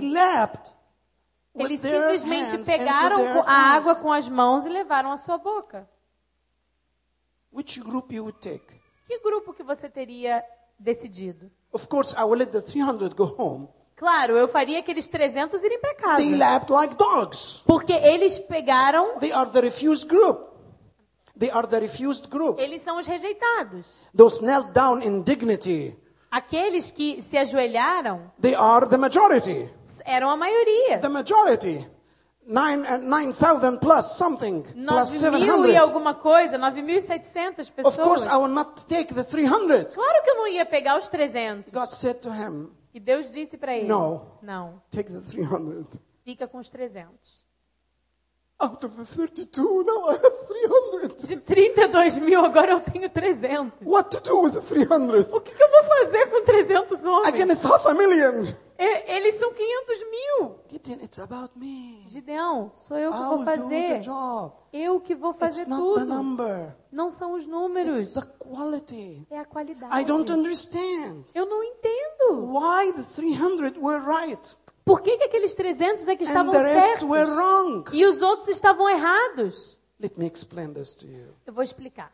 [1.54, 5.88] Eles simplesmente pegaram a água com as mãos e levaram à sua boca.
[7.52, 8.80] Which group you would take?
[9.06, 10.44] Que grupo que você teria
[10.78, 11.50] decidido?
[11.72, 13.68] Of course, I will let the 300 go home.
[13.96, 16.16] Claro, eu faria aqueles 300 irem para casa.
[16.16, 17.62] They lapped like dogs.
[17.66, 20.48] Porque eles pegaram, They are the refused group.
[21.38, 22.58] They are the refused group.
[22.60, 24.02] eles são os rejeitados.
[24.16, 25.98] Those knelt down in dignity.
[26.30, 29.68] Aqueles que se ajoelharam They are the majority.
[30.04, 30.98] eram a maioria.
[31.00, 31.86] The majority.
[32.46, 34.62] Nine uh, 9,000 plus something.
[34.62, 35.76] Plus 9 mil e 700.
[35.76, 37.96] alguma coisa, 9.700 Of pessoas.
[37.98, 39.94] course, I will not take the 300.
[39.94, 41.72] Claro que eu não ia pegar os 300.
[41.72, 44.22] God said to him, E Deus disse para ele: No.
[44.42, 45.86] Não, Take the 300.
[46.24, 47.39] fica com os 300.
[48.62, 51.26] Out of the 32, now I have 300.
[51.28, 53.72] De 32 mil, agora eu tenho 300.
[53.86, 55.32] What to do with the 300?
[55.32, 57.28] O que, que eu vou fazer com 300 homens?
[57.28, 58.44] Against half a million.
[58.78, 60.54] E- Eles são 500 mil.
[60.70, 62.02] Gideon, it's about me.
[62.06, 64.00] Gideão, sou eu que I vou will do the fazer.
[64.00, 64.52] job.
[64.72, 66.04] Eu que vou fazer It's not the tudo.
[66.14, 66.74] number.
[66.92, 68.06] Não são os It's números.
[68.08, 69.26] the quality.
[69.30, 70.00] É a qualidade.
[70.00, 72.46] I don't understand Eu não entendo.
[72.52, 77.08] why the 300 were right Por que, que aqueles 300 é que estavam certos?
[77.08, 77.84] were wrong.
[77.92, 79.78] E os outros estavam errados?
[80.00, 81.34] Let me explain this to you.
[81.46, 82.12] Eu vou explicar.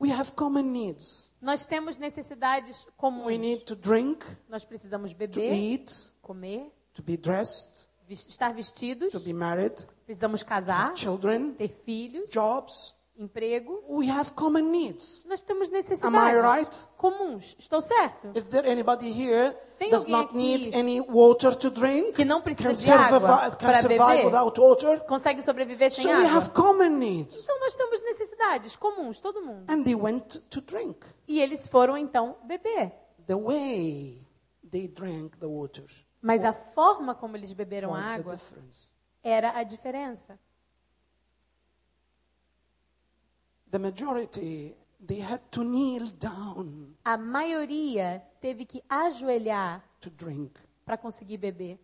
[0.00, 1.28] We have common needs.
[1.40, 3.26] Nós temos necessidades comuns.
[3.26, 9.12] We need to drink, Nós precisamos to beber, eat, comer, to be dressed, estar vestidos,
[9.12, 12.94] to be married, precisamos casar, children, ter filhos, jobs.
[13.18, 13.82] Emprego.
[13.88, 15.24] We have common needs.
[15.28, 16.86] Nós temos Am I necessidades right?
[16.96, 17.56] comuns.
[17.58, 18.30] Estou certo?
[18.34, 22.12] Is there anybody here Tem does not need any water to drink?
[22.12, 23.20] que não precisa Can de água
[23.56, 24.24] para beber?
[24.26, 25.00] without water?
[25.00, 26.62] Consegue sobreviver sem So we have água?
[26.62, 27.42] common needs.
[27.42, 29.70] Então nós temos necessidades comuns, todo mundo.
[29.70, 31.04] And they went to drink.
[31.26, 32.92] E eles foram então beber.
[33.26, 34.24] The way
[34.70, 35.84] they drank the water
[36.22, 38.36] Mas a forma como eles beberam a água
[39.22, 40.38] era a diferença.
[43.70, 50.58] The majority, they had to kneel down A maioria teve que ajoelhar to drink.
[50.84, 51.78] para conseguir beber.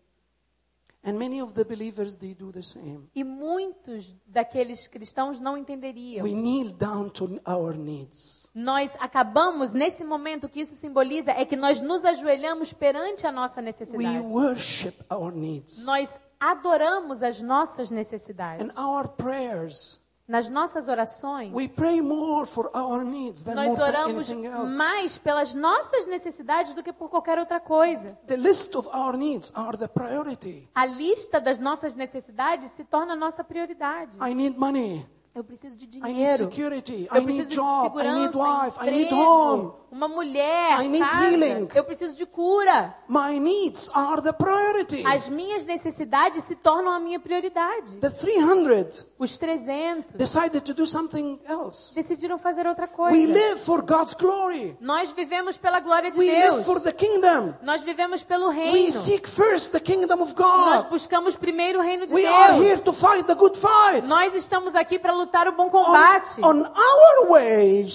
[1.07, 3.11] And many of the believers, they do the same.
[3.15, 6.25] E muitos daqueles cristãos não entenderiam.
[6.25, 8.51] We kneel down to our needs.
[8.55, 13.61] Nós acabamos, nesse momento, que isso simboliza é que nós nos ajoelhamos perante a nossa
[13.61, 14.19] We necessidade.
[14.21, 15.85] worship our needs.
[15.85, 18.67] Nós adoramos as nossas necessidades.
[18.67, 23.79] And our prayers, Nas nossas orações, we pray more for our needs than more nós
[23.79, 24.31] oramos
[24.75, 28.19] mais pelas nossas necessidades do que por qualquer outra coisa.
[28.27, 30.67] The list of our needs are the priority.
[30.75, 34.17] A lista das nossas necessidades se torna a nossa prioridade.
[34.19, 35.07] I need money.
[35.35, 36.45] Eu preciso de I need dinheiro.
[36.45, 37.09] security.
[37.11, 37.99] Eu I need preciso de job.
[37.99, 38.79] I need segurança, wife.
[38.81, 39.73] I need emprego, home.
[39.95, 41.69] Uma mulher, I need casa, healing.
[41.73, 42.93] eu preciso de cura.
[43.09, 45.07] My needs are the priority.
[45.07, 47.95] As minhas necessidades se tornam a minha prioridade.
[48.01, 51.95] The 300 Os 300 decided to do something else.
[51.95, 53.33] decidiram fazer outra We coisa.
[53.33, 54.77] live for God's glory.
[54.81, 56.67] Nós vivemos pela glória de We live Deus.
[56.67, 57.55] for the kingdom.
[57.63, 58.91] Nós vivemos pelo We reino.
[58.91, 60.91] seek first the kingdom of Nós God.
[60.91, 62.83] buscamos primeiro o reino de We are here Deus.
[62.83, 64.09] to fight the good fight.
[64.09, 66.41] Nós estamos aqui para lutar o bom combate.
[66.43, 67.89] On, on our way,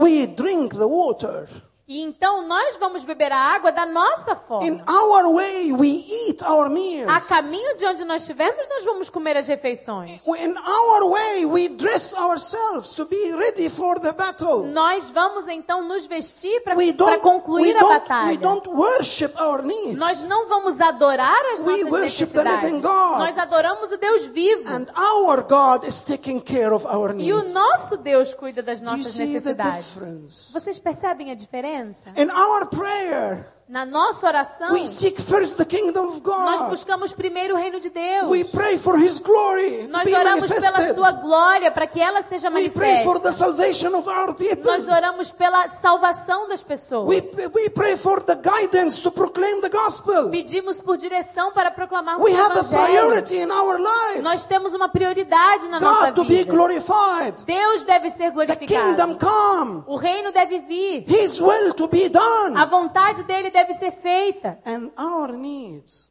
[0.00, 1.46] we drink the water.
[1.92, 4.84] E então nós vamos beber a água da nossa In fome.
[4.88, 5.88] our way, we
[6.28, 7.26] eat our A meals.
[7.26, 10.20] caminho de onde nós estivermos, nós vamos comer as refeições.
[10.24, 14.66] In our way, we dress ourselves to be ready for the battle.
[14.68, 18.38] Nós vamos então nos vestir para We don't, we concluir a don't, we batalha.
[18.38, 19.96] don't worship our needs.
[19.96, 22.82] Nós não vamos adorar as We nossas worship the living necessidades.
[22.82, 23.18] God.
[23.18, 24.70] Nós adoramos o Deus vivo.
[24.72, 27.52] And our God is taking care of our E o needs.
[27.52, 30.52] nosso Deus cuida das nossas necessidades.
[30.52, 31.79] Vocês percebem a diferença?
[32.16, 36.70] In our prayer, Na nossa oração, we seek first the kingdom of nós God.
[36.70, 38.28] buscamos primeiro o reino de Deus.
[38.28, 40.94] We pray for His glory to Nós be oramos pela manifested.
[40.96, 43.32] sua glória para que ela seja We pray for the manifesta.
[43.32, 44.64] salvation of our people.
[44.64, 47.08] Nós oramos pela salvação das pessoas.
[47.08, 47.22] We,
[47.54, 50.30] we pray for the guidance to proclaim the gospel.
[50.32, 53.08] Pedimos por direção para proclamarmos We o have a evangelho.
[53.08, 54.20] priority in our life.
[54.20, 56.52] Nós temos uma prioridade na nossa God to be vida.
[56.52, 57.44] glorified.
[57.46, 58.66] Deus deve ser The glorificado.
[58.96, 59.84] kingdom come.
[59.86, 61.04] O reino deve vir.
[61.06, 62.66] His will to be A done.
[62.68, 64.58] vontade dele deve ser feita.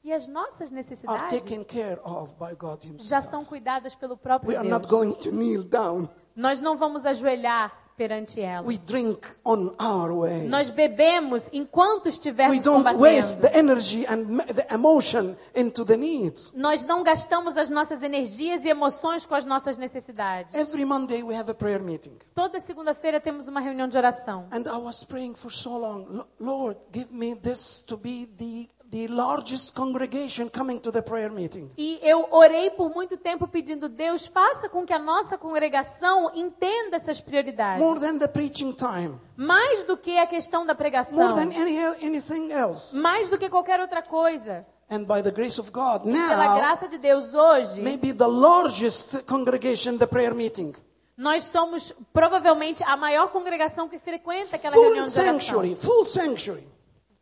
[0.04, 1.42] E as nossas necessidades
[3.00, 4.92] já são cuidadas pelo We próprio are not Deus.
[4.92, 6.10] going to kneel down.
[6.36, 8.66] Nós não vamos ajoelhar perante elas.
[8.66, 10.48] We drink on our way.
[10.48, 13.42] Nós bebemos enquanto We estivermos don't waste combatendo.
[13.42, 16.54] the energy and the emotion into the needs.
[16.56, 20.54] Nós não gastamos as nossas energias e emoções com as nossas necessidades.
[20.56, 22.18] Every Monday we have a prayer meeting.
[22.34, 24.46] Toda segunda-feira temos uma reunião de oração.
[24.54, 28.70] And I was praying for so long, "Lo- Lord, give me this to be the,
[28.92, 31.70] the largest congregation coming to the prayer meeting.
[31.78, 36.96] E eu orei por muito tempo pedindo, Deus, faça com que a nossa congregação entenda
[36.98, 37.84] essas prioridades.
[37.84, 41.36] More than the preaching time, Mais do que a questão da more pregação.
[41.36, 42.96] than any, anything else.
[42.98, 44.66] Mais do que qualquer outra coisa.
[44.92, 49.20] And by the grace of God, Pela now, graça de Deus, hoje, maybe the largest
[49.28, 50.74] congregation, the prayer meeting.
[51.16, 55.40] nós somos provavelmente a maior congregação que frequenta aquela Full reunião de oração.
[55.40, 56.68] sanctuary, full sanctuary,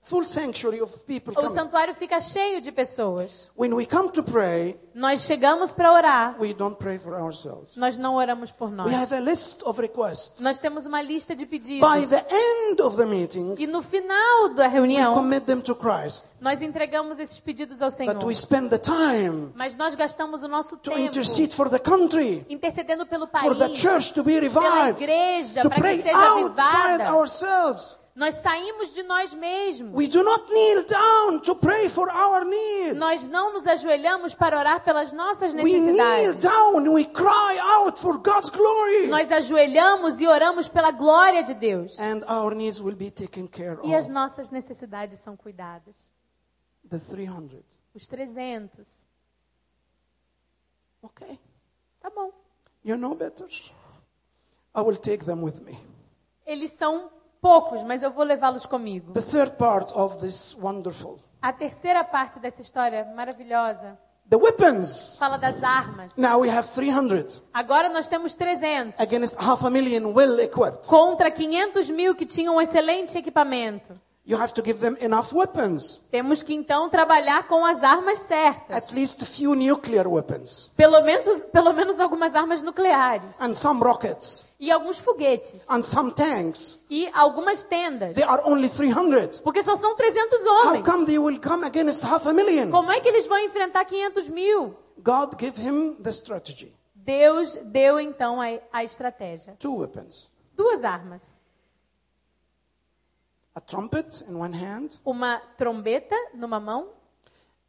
[0.07, 3.49] full sanctuary of people O santuário fica cheio de pessoas.
[3.57, 7.75] When we come to pray, Nós chegamos para orar, we don't pray for ourselves.
[7.75, 8.87] nós não oramos por nós.
[8.87, 10.41] We have a list of requests.
[10.41, 11.87] Nós temos uma lista de pedidos.
[11.87, 15.75] By the end of the meeting, E no final da we reunião, commit them to
[15.75, 16.27] Christ.
[16.39, 18.15] nós entregamos esses pedidos ao Senhor.
[18.15, 21.79] But we spend the time Mas nós gastamos o nosso to tempo intercede for the
[21.79, 25.81] country, intercedendo pelo país, for the church to be pela revived, igreja, to para que
[25.81, 27.97] pray seja outside ourselves.
[28.17, 29.93] Nós saímos de nós mesmos.
[29.93, 32.99] We do not kneel down to pray for our needs.
[32.99, 36.43] Nós não nos ajoelhamos para orar pelas nossas We kneel necessidades.
[36.43, 39.05] down and we cry out for God's glory.
[39.05, 41.95] Nós ajoelhamos e oramos pela glória de Deus.
[41.99, 46.11] And our needs will be taken care E as nossas necessidades são cuidadas.
[46.89, 47.63] The 300.
[47.93, 49.07] Os 300.
[51.03, 51.39] Okay.
[52.01, 52.31] Tá bom.
[52.83, 53.47] You know better.
[54.73, 55.77] I will take them with me.
[56.47, 57.11] Eles são
[57.47, 59.13] poucos, mas eu vou levá-los comigo.
[59.13, 61.17] The third part of this wonderful.
[61.41, 63.97] A terceira parte dessa história maravilhosa
[64.29, 65.15] The weapons.
[65.17, 66.17] fala das armas.
[66.17, 70.87] Now we have 300 Agora nós temos 300 against half a million well equipped.
[70.89, 73.93] contra 500 mil que tinham um excelente equipamento.
[74.25, 76.01] You have to give them enough weapons.
[76.11, 78.75] Temos que então trabalhar com as armas certas.
[78.75, 80.69] At least a few nuclear weapons.
[80.75, 83.39] Pelo menos, pelo menos algumas armas nucleares.
[83.39, 84.45] And some rockets.
[84.59, 85.69] E alguns foguetes.
[85.69, 86.79] And some tanks.
[86.89, 88.15] E algumas tendas.
[88.15, 89.41] They are only 300.
[89.41, 90.85] Porque só são 300 How homens.
[90.85, 92.71] come they will come against half a million?
[92.71, 94.75] Como é que eles vão enfrentar 500 mil?
[94.97, 96.75] God gave him the strategy.
[96.95, 99.55] Deus deu então a, a estratégia.
[99.59, 100.29] Two weapons.
[100.55, 101.37] Duas armas.
[103.53, 106.89] A trumpet in one hand Uma trombeta numa mão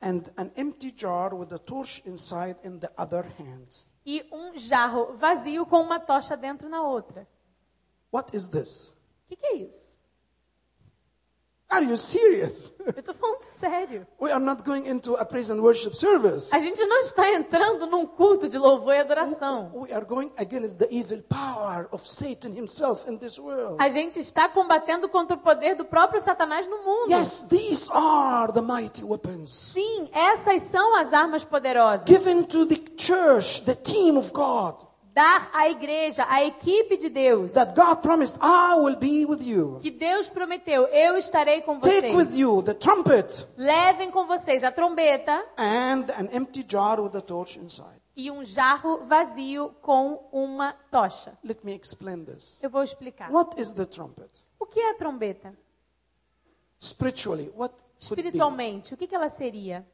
[0.00, 3.84] and an empty jar with a torch inside in the other hand.
[4.10, 7.28] E um jarro vazio com uma tocha dentro na outra.
[8.10, 8.88] What is this?
[8.88, 9.97] O que, que é isso?
[11.70, 12.72] Are you serious?
[12.96, 14.06] Eu tô falando sério.
[14.18, 16.50] we are not going into a praise and worship service.
[16.54, 19.70] A gente não está entrando num culto de louvor e adoração.
[19.74, 23.76] We are going against the evil power of Satan himself in this world.
[23.82, 27.10] A gente está combatendo contra o poder do próprio Satanás no mundo.
[27.10, 32.80] Yes, these are the mighty weapons Sim, essas são as armas poderosas given to the
[32.96, 34.88] church, the team of God.
[35.18, 39.78] Dar à igreja, à equipe de Deus, that God promised, I will be with you.
[39.82, 42.36] que Deus prometeu, eu estarei com Take with vocês.
[42.36, 47.58] you the trumpet Levem com vocês a trombeta and an empty jar with a torch
[47.58, 48.00] inside.
[48.16, 51.36] e um jarro vazio com uma tocha.
[51.42, 52.62] Let me explain this.
[52.62, 53.28] Eu vou explicar.
[53.32, 54.44] What is the trumpet?
[54.58, 55.52] O que é a trombeta?
[56.80, 57.74] Spiritually, what?
[57.98, 59.84] Espiritualmente, o que que ela seria?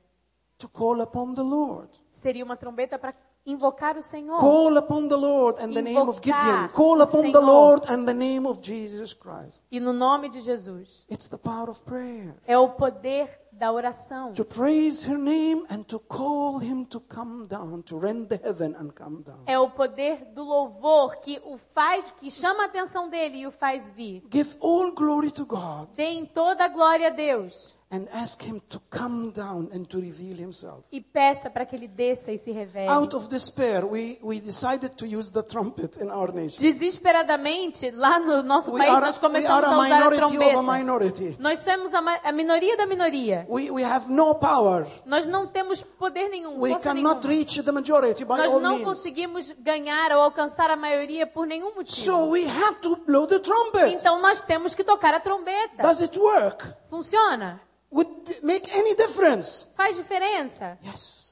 [0.58, 1.88] To call upon the Lord.
[2.10, 3.14] Seria uma trombeta para
[3.46, 4.38] invocar o Senhor.
[4.38, 6.68] Call upon the Lord and the name of Invocar Gideon.
[6.70, 7.44] Call upon the Senhor.
[7.44, 9.62] Lord and the name of Jesus Christ.
[9.70, 11.04] E no nome de Jesus.
[11.08, 12.34] It's the power of prayer.
[12.46, 14.32] É o poder da oração.
[14.32, 18.74] To praise her name and to call him to come down, to rend the heaven
[18.74, 19.42] and come down.
[19.46, 23.50] É o poder do louvor que o faz, que chama a atenção dele e o
[23.50, 24.22] faz vir.
[24.32, 28.80] Give all glory to God Deem toda a glória a Deus and ask him to
[28.90, 30.82] come down and to reveal himself.
[30.90, 32.88] e peça para que ele desça e se revele.
[32.88, 36.58] Out of despair, we, we decided to use the trumpet in our nation.
[36.60, 40.62] Desesperadamente, lá no nosso We país, are, nós começamos a a usar a a trombeta.
[40.62, 41.36] minority.
[41.38, 43.46] Nós somos a, a minoria da minoria.
[43.48, 44.86] We, we have no power.
[45.06, 47.20] Nós não temos poder nenhum, We cannot nenhuma.
[47.28, 48.84] reach the majority by Nós all não means.
[48.84, 51.96] conseguimos ganhar ou alcançar a maioria por nenhum motivo.
[52.04, 53.94] So we have to blow the trumpet.
[53.94, 55.82] Então nós temos que tocar a trombeta.
[55.82, 56.66] Does it work?
[56.88, 57.60] Funciona?
[57.94, 59.68] Would make any difference?
[59.76, 60.76] Faz diferença?
[60.82, 61.23] Yes.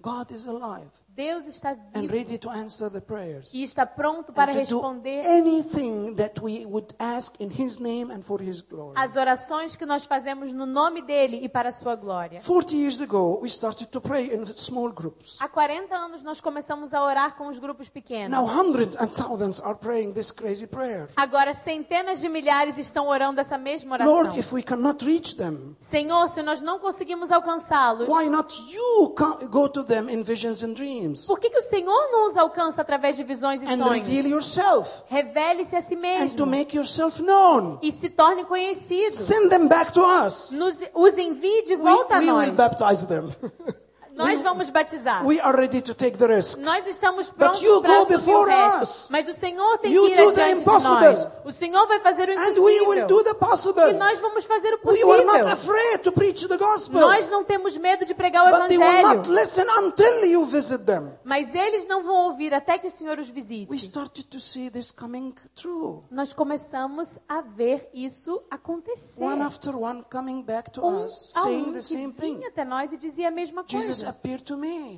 [0.00, 3.50] God is alive Deus está and vivo ready to answer the prayers.
[3.52, 8.22] e está pronto para And responder anything that we would ask in His name and
[8.22, 8.94] for His glory.
[8.96, 12.40] as orações que nós fazemos no nome dele e para a sua glória.
[12.46, 15.36] 40 years ago, we started to pray in small groups.
[15.40, 18.30] Há 40 anos nós começamos a orar com os grupos pequenos.
[18.30, 21.10] Now hundreds and thousands are praying this crazy prayer.
[21.16, 24.14] Agora centenas de milhares estão orando essa mesma oração.
[24.14, 29.14] Lord, if we cannot reach them, Senhor, se nós não conseguimos alcançá-los, why not you
[29.50, 32.80] go to them in visions and dreams por que, que o Senhor não os alcança
[32.80, 34.06] através de visões e and sonhos?
[34.06, 37.78] reveal yourself Revele-se a si and to mesmo make yourself known?
[37.82, 39.14] e se torne conhecido.
[39.14, 40.50] Send them back to us.
[40.52, 42.50] Nos, os envie de We, volta a we will nós.
[42.56, 43.30] baptize them.
[44.14, 45.24] Nós vamos batizar.
[45.26, 46.58] we are ready to take the risk.
[46.58, 49.06] Nós estamos prontos para assumir o us.
[49.10, 51.28] Mas o Senhor tem You que ir do the adiante de nós.
[51.44, 53.24] O Senhor vai fazer o And we will do impossível.
[53.24, 53.90] the possible.
[53.90, 55.52] E nós vamos fazer o We were not possível.
[55.52, 57.00] afraid to preach the gospel.
[57.00, 59.34] Nós não temos medo de pregar o But they will not Evangelho.
[59.34, 61.12] listen until you visit them.
[61.24, 63.74] Mas eles não vão ouvir até que o Senhor os We visite.
[63.86, 66.02] started to see this coming true.
[66.10, 69.22] Nós começamos a ver isso acontecer.
[69.22, 72.44] One after one coming back to Um us, saying the same thing.
[72.44, 73.99] até nós e dizia a mesma Jesus coisa.
[73.99, 73.99] me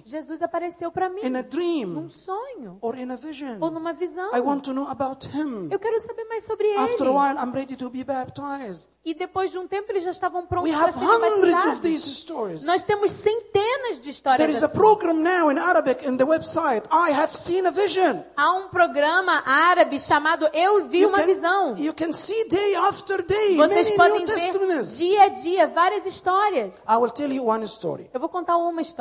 [0.05, 3.59] Jesus apareceu para mim in a num dream sonho or in a vision.
[3.61, 4.31] ou numa visão.
[4.35, 5.69] I want to know about him.
[5.71, 7.19] Eu quero saber mais sobre After a ele.
[7.19, 8.91] while, I'm ready to be baptized.
[9.05, 11.81] E depois de um tempo eles já estavam prontos We para serem hundreds of batizados.
[11.81, 12.65] these stories.
[12.65, 14.77] Nós temos centenas de There histórias is a assim.
[14.77, 16.87] program now in Arabic in the website.
[16.93, 18.23] I have seen a vision.
[18.37, 21.75] Há um programa árabe chamado Eu Vi Uma Visão.
[21.77, 26.79] you can see day after day Vocês podem ver dia a dia várias histórias.
[26.89, 28.09] I will tell you one story.
[28.15, 28.92] Eu vou contar uma história.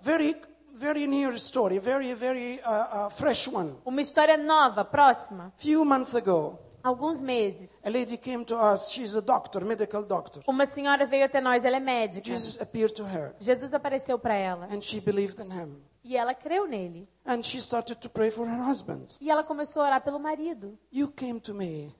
[0.00, 0.36] Very,
[0.72, 1.78] very near story.
[1.78, 3.74] Very, very uh, uh, fresh one.
[3.84, 5.52] Uma história nova, próxima.
[5.56, 7.78] Few months ago, Alguns meses.
[7.84, 8.90] a lady came to us.
[8.90, 10.42] She's a doctor, medical doctor.
[10.46, 12.24] Uma senhora veio até nós, ela é médica.
[12.24, 15.76] Jesus appeared to her, Jesus apareceu para ela and she believed in him.
[16.02, 17.06] e ela creu nele.
[17.26, 19.16] And she started to pray for her husband.
[19.20, 20.78] E ela começou a orar pelo marido.
[20.90, 21.94] You came to me.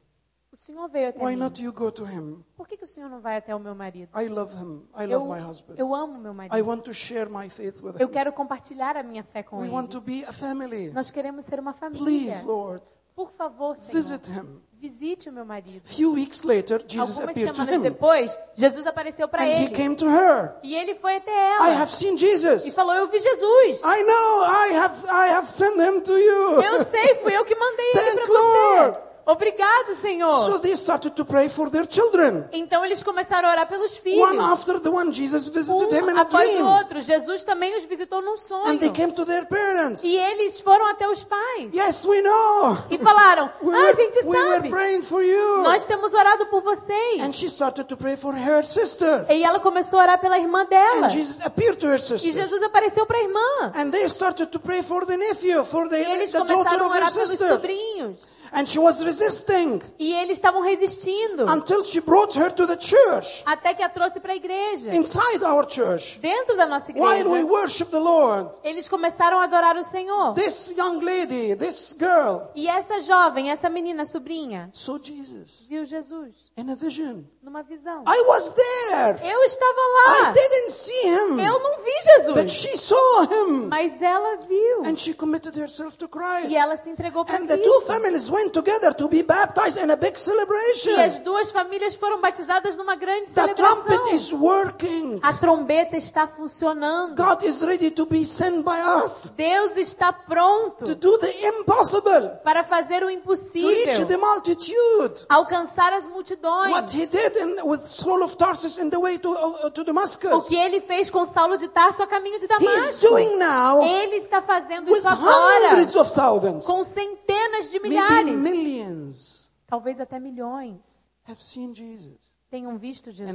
[0.52, 1.42] O Senhor veio até Why mim.
[1.44, 2.44] not you go to him?
[2.56, 4.10] Por que, que o Senhor não vai até o meu marido?
[4.20, 4.82] I love him.
[4.98, 5.74] I love Eu, my husband.
[5.78, 6.66] eu amo meu I marido.
[6.68, 8.10] want to share my faith with Eu him.
[8.12, 9.74] quero compartilhar a minha fé com We ele.
[9.74, 10.90] want to be a family.
[10.92, 12.02] Nós queremos ser uma família.
[12.04, 12.82] Please, Lord,
[13.14, 13.92] Por favor, Senhor.
[13.94, 14.60] visit him.
[14.72, 15.82] Visite o meu marido.
[15.84, 17.82] Few weeks later, Jesus Algumas appeared to semanas him.
[17.82, 19.74] depois, Jesus apareceu para And he ele.
[19.76, 20.56] came to her.
[20.64, 21.82] E ele foi até I ela.
[21.82, 22.74] have seen E Jesus.
[22.74, 23.82] falou: Eu vi Jesus.
[23.84, 24.44] I know.
[24.46, 26.60] I have I have sent him to you.
[26.62, 28.98] Eu sei, fui eu que mandei ele para Lord.
[29.32, 30.32] Obrigado, Senhor.
[30.46, 32.44] So they started to pray for their children.
[32.52, 34.50] Então eles começaram a orar pelos One filhos.
[34.52, 35.72] after the one, Jesus visited
[36.02, 36.66] Um in a após o dream.
[36.68, 37.00] outro.
[37.00, 38.66] Jesus também os visitou num sonho.
[38.68, 40.02] And they came to their parents.
[40.04, 41.72] E eles foram até os pais.
[41.74, 42.76] Yes, we know.
[42.90, 44.68] E falaram: We Ah, a were, gente we were sabe.
[44.70, 45.62] praying for you.
[45.62, 47.22] Nós temos orado por vocês.
[47.22, 49.26] And she started to pray for her sister.
[49.30, 51.06] E ela começou a orar pela irmã dela.
[51.06, 52.32] And Jesus appeared to her E sister.
[52.32, 53.72] Jesus apareceu para a irmã.
[53.76, 56.92] And they started to pray for the nephew, for the, E eles the daughter of
[56.94, 57.48] her orar pelos sister.
[57.48, 58.39] sobrinhos.
[58.52, 61.44] And she was resisting E eles estavam resistindo.
[61.48, 64.94] until she brought her to the church, Até que a trouxe para a igreja.
[64.94, 66.18] inside our church.
[66.20, 67.46] Dentro da nossa While we igreja.
[67.46, 70.34] worship the Lord, Eles começaram a adorar o Senhor.
[70.34, 76.50] this young lady, this girl, E essa jovem, essa menina, sobrinha, saw Jesus viu Jesus
[76.56, 77.22] in a vision.
[77.42, 78.02] numa visão.
[78.06, 79.18] I was there.
[79.30, 80.32] Eu estava I lá.
[80.32, 81.40] didn't see him.
[81.40, 82.34] Eu não vi Jesus.
[82.34, 84.82] But she saw him Mas ela viu.
[84.84, 86.50] and she committed herself to Christ.
[86.50, 87.86] E ela se entregou para And the two Cristo.
[87.86, 91.22] families went together to be baptized in a big E as celebration.
[91.24, 94.14] duas famílias foram batizadas numa grande The trumpet celebração.
[94.14, 95.20] is working.
[95.22, 97.14] A trombeta está funcionando.
[97.14, 102.38] God is ready to be sent by us Deus está pronto to do the impossible,
[102.44, 105.26] para fazer o to reach impossível, the multitude.
[105.28, 106.72] alcançar as multidões.
[106.72, 109.84] What he did in, with Saul of Tarsus in the way to, uh, to O
[109.84, 110.46] Damascus.
[110.48, 112.58] que ele fez com Saulo de Tarso a caminho de He is
[113.00, 113.06] Damasco.
[113.08, 117.29] doing now Ele está fazendo with isso agora hundreds of thousands, com centenas
[117.70, 123.32] de maybe milhares, talvez até milhões, have seen Jesus tenham visto Jesus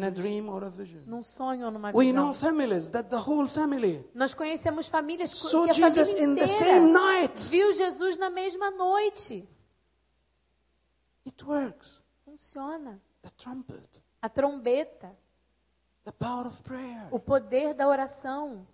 [1.06, 2.34] num sonho ou numa visão.
[2.34, 2.89] families
[3.47, 4.06] family.
[4.14, 9.47] Nós conhecemos famílias que a Jesus família inteira viu Jesus na mesma noite.
[12.26, 13.01] Funciona.
[13.38, 15.18] Trumpet, A trombeta,
[16.64, 17.08] prayer.
[17.10, 18.68] O poder da oração.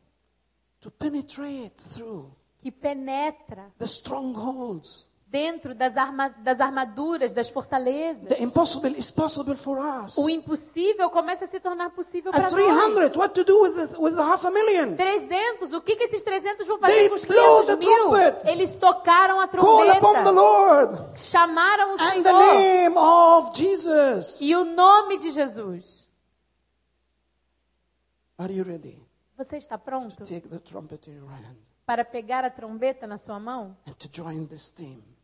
[2.59, 3.71] Que penetra.
[5.31, 8.25] Dentro das, arma, das armaduras, das fortalezas.
[8.27, 10.17] The impossible is possible for us.
[10.17, 12.51] O impossível começa a se tornar possível para nós.
[12.51, 14.97] 300, what to do with the, with the half a million?
[14.97, 18.09] 300, o que, que esses 300 vão fazer They com os blow 500 the mil?
[18.09, 18.47] trumpet.
[18.51, 23.51] Eles tocaram a Call upon the trombeta, Lord chamaram o and the Senhor name of
[23.57, 24.37] Jesus.
[24.41, 26.09] e o nome de Jesus.
[28.37, 29.01] Are you ready?
[29.37, 31.55] Você está pronto Take the trumpet in your hand
[31.85, 33.75] para pegar a trombeta na sua mão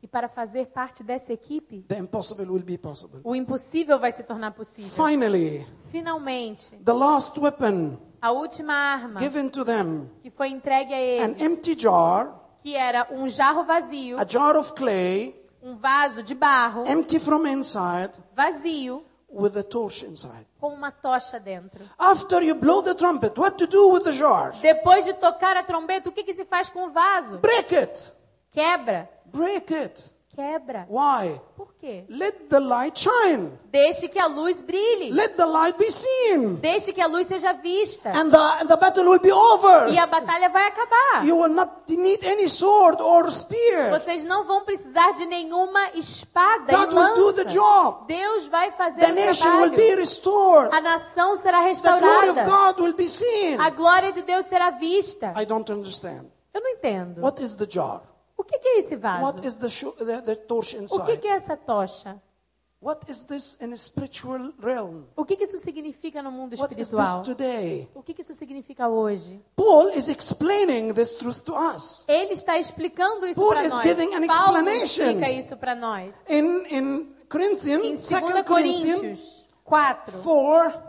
[0.01, 1.81] e para fazer parte dessa equipe?
[1.87, 3.19] The impossible will be possible.
[3.23, 4.89] O impossível vai se tornar possível.
[4.89, 10.97] Finally, Finalmente, the last weapon a última arma given to them que foi entregue a
[11.23, 16.21] an eles, empty jar, que era um jarro vazio, a jar of clay, um vaso
[16.23, 20.47] de barro empty from inside, vazio with a torch inside.
[20.59, 21.83] com uma tocha dentro.
[21.97, 24.51] After you blow the trumpet, what to do with the jar?
[24.61, 27.37] Depois de tocar a trombeta, o que, que se faz com o vaso?
[27.39, 28.11] Break it.
[28.57, 29.07] Quebra.
[29.25, 30.09] Break it.
[30.35, 30.85] Quebra.
[30.87, 31.39] Why?
[31.55, 32.05] Por quê?
[32.09, 33.51] Let the light shine.
[33.71, 35.11] Deixe que a luz brilhe.
[35.11, 36.55] Let the light be seen.
[36.61, 38.09] Deixe que a luz seja vista.
[38.11, 39.89] And the, and the battle will be over.
[39.89, 41.25] E a batalha vai acabar.
[41.25, 43.89] You will not need any sword or spear.
[43.91, 47.53] Vocês não vão precisar de nenhuma espada God e will do the lança.
[47.55, 48.05] job.
[48.07, 49.99] Deus vai fazer The o nation will be trabalho.
[49.99, 50.75] restored.
[50.75, 52.73] A nação será The glory of restaurada.
[52.75, 53.59] God will be seen.
[53.59, 55.33] A glória de Deus será vista.
[55.35, 56.25] I don't understand.
[56.53, 57.21] Eu não entendo.
[57.21, 58.01] What is the jar?
[58.47, 59.23] O que, que é esse vaso?
[59.25, 59.67] What is the,
[60.05, 62.21] the, the torch O que, é essa tocha?
[62.79, 65.05] What is this in spiritual realm?
[65.15, 67.23] O que, que isso significa no mundo What is this espiritual?
[67.25, 67.89] today?
[67.93, 69.43] O que, que isso significa hoje?
[69.55, 72.05] Paul is explaining this truth to us.
[72.07, 73.83] Ele está explicando isso Paul para is nós.
[73.83, 75.03] giving an Paulo explanation.
[75.03, 76.23] explica isso para nós.
[76.29, 80.83] In, in Em Corinthians, 2 2 Corinthians Coríntios 4, 4,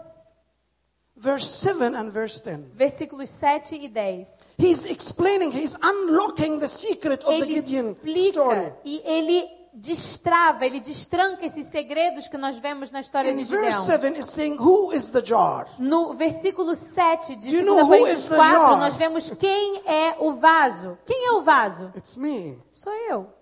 [1.18, 2.70] verse 7 and verse 10.
[2.74, 4.28] versículos 7 e 10.
[4.58, 8.58] He's explaining, he's unlocking the secret of the Ele Gideon story.
[8.60, 13.44] explica e ele destrava, ele destranca esses segredos que nós vemos na história In de
[13.44, 14.00] verse Gideão.
[14.12, 15.68] 7 is saying, Who is the jar?
[15.78, 18.76] No versículo 7 de Do you 2 know who Coríntios is the 4, jar?
[18.78, 20.98] nós vemos quem é o vaso.
[21.06, 21.92] Quem é o vaso?
[21.96, 22.58] It's me.
[22.72, 23.32] Sou eu.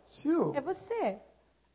[0.54, 1.18] É você.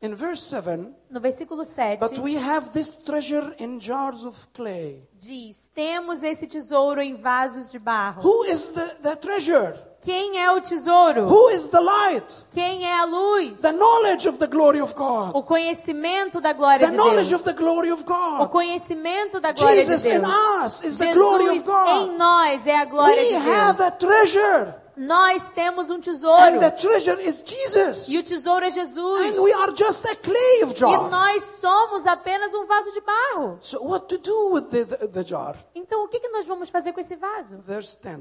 [0.02, 5.00] In verse 7, No versículo 7, but we have this treasure in jars of clay.
[5.16, 8.20] diz: Temos esse tesouro em vasos de barro.
[8.20, 9.76] Who is the, the treasure?
[10.00, 11.28] Quem é o tesouro?
[11.28, 12.26] Who is the light?
[12.50, 13.60] Quem é a luz?
[13.60, 15.30] The knowledge of the glory of God.
[15.36, 17.40] O conhecimento da glória The de knowledge Deus.
[17.40, 18.50] of the glory of O God.
[18.50, 20.34] conhecimento da glória Jesus de in Deus.
[20.66, 22.18] us is the glory of Jesus em God.
[22.18, 23.98] nós é a glória We de have a Deus.
[24.00, 24.74] treasure.
[24.96, 26.58] Nós temos um And tesouro.
[26.60, 28.08] the treasure is Jesus.
[28.08, 29.36] E o tesouro é Jesus.
[29.36, 31.08] And we are just a clay of E jar.
[31.10, 33.56] nós somos apenas um vaso de barro.
[33.60, 35.56] So what to do with the, the, the jar?
[35.74, 37.58] Então o que, que nós vamos fazer com esse vaso?
[37.66, 38.20] Verse 10.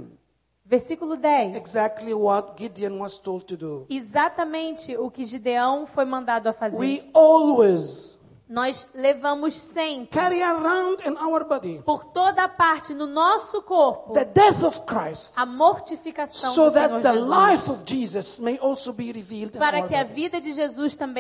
[0.64, 1.58] Versículo 10.
[1.58, 3.86] Exactly what Gideon was told to do.
[3.90, 6.78] Exatamente o que Gideão foi mandado a fazer.
[6.78, 8.18] We always
[8.52, 14.12] Nós levamos sempre, carry around in our body por toda a parte no nosso corpo,
[14.12, 17.30] the death of Christ a mortificação so do Senhor that the Jesus.
[17.30, 21.12] life of Jesus may also be revealed in Para que a vida de Jesus também